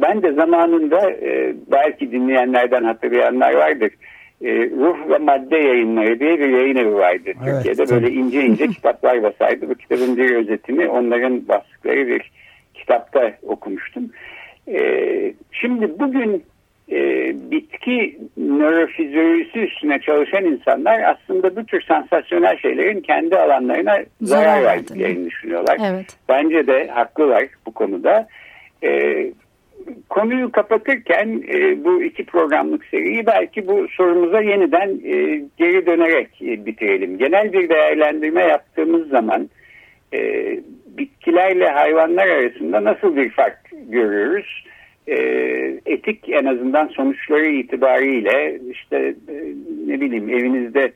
Ben 0.01 0.21
de 0.21 0.31
zamanında 0.31 1.11
e, 1.11 1.53
belki 1.71 2.11
dinleyenlerden 2.11 2.83
hatırlayanlar 2.83 3.53
vardır 3.53 3.91
e, 3.91 4.09
Ruh 4.41 5.09
ve 5.09 5.17
Madde 5.17 5.57
Yayınları 5.57 6.19
diye 6.19 6.39
bir 6.39 6.49
yayın 6.49 6.75
evi 6.75 6.93
vardı. 6.93 7.21
Evet, 7.25 7.37
Türkiye'de 7.45 7.85
tabii. 7.85 8.03
böyle 8.03 8.11
ince 8.13 8.45
ince 8.45 8.67
kitaplar 8.75 9.23
basardı. 9.23 9.69
Bu 9.69 9.75
kitabın 9.75 10.17
bir 10.17 10.35
özetini 10.35 10.87
onların 10.87 11.47
bastıkları 11.47 12.07
bir 12.07 12.31
kitapta 12.73 13.33
okumuştum. 13.43 14.11
E, 14.67 15.33
şimdi 15.51 15.99
bugün 15.99 16.43
e, 16.91 17.31
bitki 17.51 18.19
nörofizyolojisi 18.37 19.59
üstüne 19.59 19.99
çalışan 19.99 20.45
insanlar 20.45 20.99
aslında 20.99 21.55
bu 21.55 21.65
tür 21.65 21.81
sansasyonel 21.81 22.57
şeylerin 22.57 23.01
kendi 23.01 23.37
alanlarına 23.37 23.97
zarar 24.21 24.63
verdiklerini 24.63 25.25
düşünüyorlar. 25.25 25.77
Evet. 25.91 26.17
Bence 26.29 26.67
de 26.67 26.87
haklılar 26.87 27.45
bu 27.65 27.71
konuda. 27.71 28.27
E, 28.83 29.25
konuyu 30.09 30.51
kapatırken 30.51 31.43
e, 31.53 31.83
bu 31.83 32.03
iki 32.03 32.25
programlık 32.25 32.85
seriyi 32.85 33.25
belki 33.25 33.67
bu 33.67 33.87
sorumuza 33.87 34.41
yeniden 34.41 34.89
e, 34.89 35.41
geri 35.57 35.85
dönerek 35.85 36.41
e, 36.41 36.65
bitirelim. 36.65 37.17
Genel 37.17 37.53
bir 37.53 37.69
değerlendirme 37.69 38.41
yaptığımız 38.41 39.09
zaman 39.09 39.49
e, 40.13 40.19
bitkilerle 40.85 41.67
hayvanlar 41.67 42.27
arasında 42.27 42.83
nasıl 42.83 43.15
bir 43.15 43.29
fark 43.29 43.59
görüyoruz? 43.89 44.63
E, 45.07 45.15
etik 45.85 46.29
en 46.29 46.45
azından 46.45 46.87
sonuçları 46.87 47.45
itibariyle 47.45 48.59
işte 48.71 48.97
e, 49.27 49.35
ne 49.87 50.01
bileyim 50.01 50.29
evinizde 50.29 50.91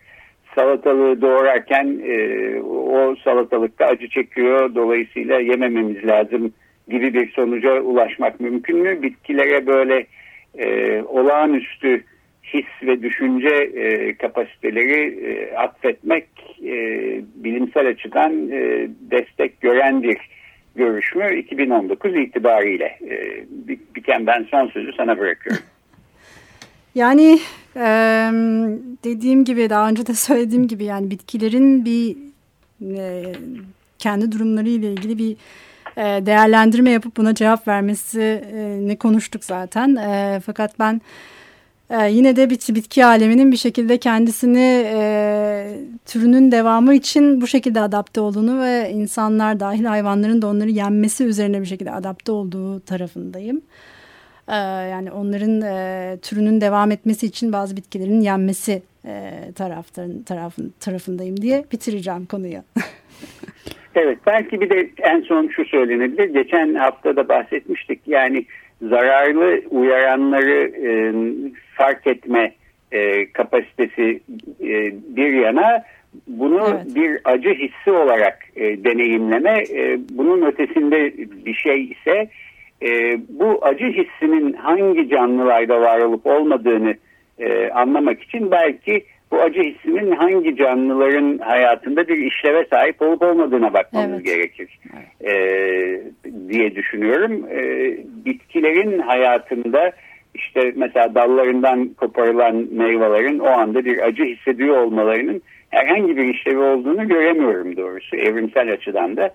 salatalığı 0.55 1.21
doğrarken 1.21 1.99
e, 2.05 2.59
o 2.61 3.15
salatalıkta 3.23 3.85
acı 3.85 4.09
çekiyor 4.09 4.75
dolayısıyla 4.75 5.39
yemememiz 5.39 6.05
lazım 6.05 6.53
gibi 6.89 7.13
bir 7.13 7.31
sonuca 7.31 7.81
ulaşmak 7.81 8.39
mümkün 8.39 8.77
mü? 8.77 9.01
Bitkilere 9.01 9.67
böyle 9.67 10.05
e, 10.57 11.01
olağanüstü 11.01 12.03
his 12.43 12.65
ve 12.83 13.03
düşünce 13.03 13.49
e, 13.49 14.15
kapasiteleri 14.17 15.25
e, 15.25 15.55
atfetmek 15.55 16.27
e, 16.63 16.73
bilimsel 17.35 17.87
açıdan 17.87 18.51
e, 18.51 18.89
destek 19.11 19.61
gören 19.61 20.03
bir 20.03 20.17
görüş 20.75 21.15
mü 21.15 21.39
2019 21.39 22.15
itibariyle. 22.15 22.97
E, 23.09 23.45
Biken 23.95 24.27
ben 24.27 24.47
son 24.51 24.67
sözü 24.67 24.93
sana 24.93 25.19
bırakıyorum. 25.19 25.63
Yani 26.95 27.39
e, 27.75 27.87
dediğim 29.03 29.43
gibi 29.45 29.69
daha 29.69 29.89
önce 29.89 30.07
de 30.07 30.13
söylediğim 30.13 30.67
gibi 30.67 30.83
yani 30.83 31.11
bitkilerin 31.11 31.85
bir 31.85 32.15
e, 32.97 33.23
kendi 33.97 34.31
durumları 34.31 34.69
ile 34.69 34.91
ilgili 34.91 35.17
bir 35.17 35.35
değerlendirme 35.97 36.89
yapıp 36.89 37.17
buna 37.17 37.35
cevap 37.35 37.67
vermesini 37.67 38.97
konuştuk 38.97 39.45
zaten. 39.45 39.95
E, 39.95 40.39
fakat 40.45 40.79
ben 40.79 41.01
e, 41.89 42.09
yine 42.09 42.35
de 42.35 42.49
bitki, 42.49 42.75
bitki 42.75 43.05
aleminin 43.05 43.51
bir 43.51 43.57
şekilde 43.57 43.97
kendisini 43.97 44.83
e, 44.85 45.77
türünün 46.05 46.51
devamı 46.51 46.93
için 46.93 47.41
bu 47.41 47.47
şekilde 47.47 47.79
adapte 47.79 48.21
olduğunu 48.21 48.61
ve 48.61 48.91
insanlar 48.93 49.59
dahil 49.59 49.85
hayvanların 49.85 50.41
da 50.41 50.47
onları 50.47 50.69
yenmesi 50.69 51.23
üzerine 51.23 51.61
bir 51.61 51.65
şekilde 51.65 51.91
adapte 51.91 52.31
olduğu 52.31 52.79
tarafındayım. 52.79 53.61
E, 54.47 54.55
yani 54.55 55.11
onların 55.11 55.61
e, 55.61 56.17
türünün 56.21 56.61
devam 56.61 56.91
etmesi 56.91 57.25
için 57.25 57.53
bazı 57.53 57.77
bitkilerin 57.77 58.21
yenmesi 58.21 58.81
e, 59.05 59.31
taraftarın, 59.55 60.23
tarafın, 60.23 60.73
tarafındayım 60.79 61.41
diye 61.41 61.65
bitireceğim 61.71 62.25
konuyu. 62.25 62.63
evet 63.95 64.17
belki 64.25 64.61
bir 64.61 64.69
de 64.69 64.89
en 64.97 65.21
son 65.21 65.47
şu 65.47 65.65
söylenebilir. 65.65 66.33
Geçen 66.33 66.73
hafta 66.73 67.15
da 67.15 67.29
bahsetmiştik 67.29 67.99
yani 68.07 68.45
zararlı 68.81 69.61
uyaranları 69.69 70.71
e, 70.87 71.13
fark 71.75 72.07
etme 72.07 72.53
e, 72.91 73.31
kapasitesi 73.31 74.21
e, 74.61 74.93
bir 75.15 75.33
yana 75.33 75.83
bunu 76.27 76.67
evet. 76.69 76.95
bir 76.95 77.19
acı 77.23 77.49
hissi 77.49 77.91
olarak 77.91 78.39
e, 78.55 78.83
deneyimleme 78.83 79.63
e, 79.73 79.99
bunun 80.09 80.41
ötesinde 80.41 81.13
bir 81.45 81.53
şey 81.53 81.83
ise 81.83 82.29
e, 82.81 83.19
bu 83.29 83.65
acı 83.65 83.85
hissinin 83.85 84.53
hangi 84.53 85.09
canlılarda 85.09 85.81
var 85.81 85.99
olup 85.99 86.25
olmadığını 86.25 86.95
e, 87.39 87.69
anlamak 87.69 88.23
için 88.23 88.51
belki 88.51 89.05
bu 89.33 89.41
acı 89.41 89.61
hissinin 89.61 90.11
hangi 90.11 90.55
canlıların 90.55 91.37
hayatında 91.37 92.07
bir 92.07 92.17
işleve 92.17 92.65
sahip 92.65 93.01
olup 93.01 93.21
olmadığına 93.21 93.73
bakmamız 93.73 94.11
evet. 94.13 94.25
gerekir 94.25 94.79
e, 95.21 95.33
diye 96.49 96.75
düşünüyorum. 96.75 97.45
E, 97.51 97.61
bitkilerin 98.25 98.99
hayatında 98.99 99.91
işte 100.35 100.73
mesela 100.75 101.15
dallarından 101.15 101.87
koparılan 101.87 102.67
meyvelerin 102.71 103.39
o 103.39 103.47
anda 103.47 103.85
bir 103.85 104.07
acı 104.07 104.23
hissediyor 104.23 104.77
olmalarının 104.77 105.41
herhangi 105.69 106.17
bir 106.17 106.33
işlevi 106.33 106.59
olduğunu 106.59 107.07
göremiyorum 107.07 107.77
doğrusu 107.77 108.15
evrimsel 108.15 108.71
açıdan 108.71 109.17
da. 109.17 109.33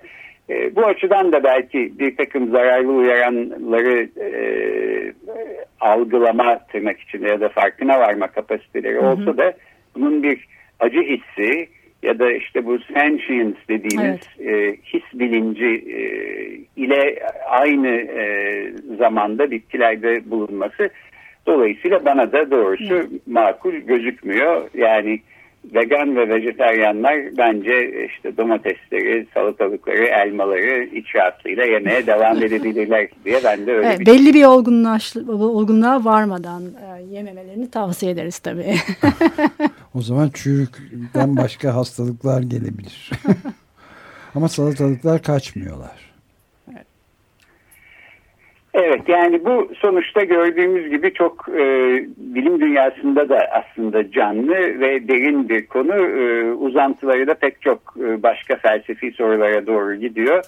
E, 0.50 0.76
bu 0.76 0.86
açıdan 0.86 1.32
da 1.32 1.44
belki 1.44 1.98
bir 1.98 2.16
takım 2.16 2.50
zararlı 2.50 2.92
uyaranları 2.92 4.08
e, 4.20 4.28
algılama 5.80 6.58
tırnak 6.58 7.00
içinde 7.00 7.28
ya 7.28 7.40
da 7.40 7.48
farkına 7.48 8.00
varma 8.00 8.26
kapasiteleri 8.26 8.98
olsa 8.98 9.36
da 9.36 9.52
bunun 10.00 10.22
bir 10.22 10.48
acı 10.80 11.02
hissi 11.02 11.68
ya 12.02 12.18
da 12.18 12.32
işte 12.32 12.66
bu 12.66 12.78
sentience 12.78 13.58
dediğimiz 13.68 14.20
evet. 14.40 14.48
e, 14.48 14.76
his 14.84 15.02
bilinci 15.14 15.66
e, 15.66 16.00
ile 16.76 17.18
aynı 17.48 17.88
e, 17.88 18.72
zamanda 18.98 19.50
bitkilerde 19.50 20.30
bulunması 20.30 20.90
dolayısıyla 21.46 22.04
bana 22.04 22.32
da 22.32 22.50
doğrusu 22.50 22.94
evet. 22.94 23.26
makul 23.26 23.74
gözükmüyor. 23.74 24.70
Yani 24.74 25.20
vegan 25.74 26.16
ve 26.16 26.28
vejeteryanlar 26.28 27.16
bence 27.38 28.06
işte 28.06 28.36
domatesleri, 28.36 29.26
salatalıkları, 29.34 30.04
elmaları 30.04 30.84
iç 30.84 31.14
rahatlığıyla 31.14 31.64
yemeye 31.64 32.06
devam 32.06 32.42
edebilirler 32.42 33.08
diye 33.24 33.40
ben 33.44 33.66
de 33.66 33.72
öyle 33.72 33.86
evet, 33.86 34.00
bir 34.00 34.06
Belli 34.06 34.34
bir 34.34 34.44
olgunluğa, 34.44 34.98
olgunluğa 35.28 36.04
varmadan 36.04 36.62
e, 36.62 37.02
yememelerini 37.14 37.70
tavsiye 37.70 38.12
ederiz 38.12 38.38
tabii. 38.38 38.74
o 39.94 40.02
zaman 40.02 40.28
çürükten 40.28 41.36
başka 41.36 41.74
hastalıklar 41.74 42.42
gelebilir. 42.42 43.10
Ama 44.34 44.48
salatalıklar 44.48 45.22
kaçmıyorlar. 45.22 46.07
Evet 48.78 49.08
yani 49.08 49.44
bu 49.44 49.70
sonuçta 49.74 50.24
gördüğümüz 50.24 50.90
gibi 50.90 51.12
çok 51.12 51.48
e, 51.48 51.62
bilim 52.16 52.60
dünyasında 52.60 53.28
da 53.28 53.38
aslında 53.52 54.10
canlı 54.10 54.80
ve 54.80 55.08
derin 55.08 55.48
bir 55.48 55.66
konu. 55.66 55.94
E, 55.94 56.52
uzantıları 56.52 57.26
da 57.26 57.34
pek 57.34 57.62
çok 57.62 57.94
e, 58.00 58.22
başka 58.22 58.56
felsefi 58.56 59.12
sorulara 59.12 59.66
doğru 59.66 59.94
gidiyor. 59.94 60.44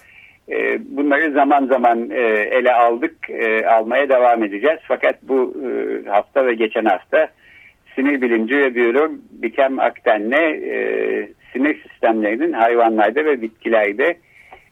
E, 0.51 0.79
bunları 0.97 1.31
zaman 1.31 1.65
zaman 1.65 2.09
e, 2.09 2.21
ele 2.51 2.73
aldık, 2.73 3.29
e, 3.29 3.65
almaya 3.65 4.09
devam 4.09 4.43
edeceğiz. 4.43 4.79
Fakat 4.87 5.23
bu 5.23 5.53
e, 5.65 6.09
hafta 6.09 6.45
ve 6.45 6.53
geçen 6.53 6.85
hafta 6.85 7.27
sinir 7.95 8.21
bilimci 8.21 8.57
ve 8.57 8.75
biyolog 8.75 9.11
Bikem 9.31 9.79
Akten'le 9.79 10.41
e, 10.71 11.29
sinir 11.53 11.81
sistemlerinin 11.89 12.53
hayvanlarda 12.53 13.25
ve 13.25 13.41
bitkilerde 13.41 14.17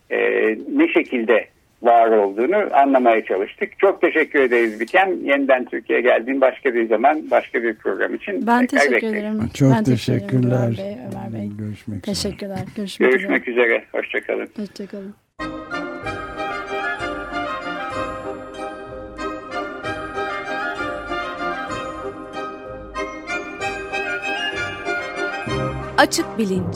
e, 0.10 0.20
ne 0.76 0.88
şekilde 0.88 1.46
var 1.84 2.08
olduğunu 2.12 2.76
anlamaya 2.78 3.26
çalıştık. 3.26 3.80
Çok 3.80 4.02
teşekkür 4.02 4.40
ederiz 4.40 4.80
Bikem. 4.80 5.26
Yeniden 5.26 5.66
Türkiye'ye 5.66 6.04
geldiğin 6.04 6.42
başka 6.42 6.74
bir 6.74 6.88
zaman 6.90 7.32
başka 7.32 7.64
bir 7.64 7.76
program 7.76 8.16
için. 8.16 8.48
Ben 8.48 8.66
teşekkür 8.68 8.96
bekleriz. 8.96 9.14
ederim. 9.16 9.50
Çok 9.54 9.72
ben 9.72 9.84
teşekkürler. 9.84 10.58
Ömer 10.58 10.78
Bey, 10.78 10.98
Ömer 11.14 11.34
Bey. 11.34 11.50
Görüşmek 11.60 12.04
Teşekkürler. 12.04 12.56
Üzere. 12.56 12.70
Görüşmek, 12.76 13.12
Görüşmek 13.12 13.48
üzere. 13.48 13.66
üzere. 13.66 13.84
Hoşçakalın. 13.92 14.48
Hoşçakalın. 14.58 15.16
Açık 25.98 26.38
Bilinç 26.38 26.76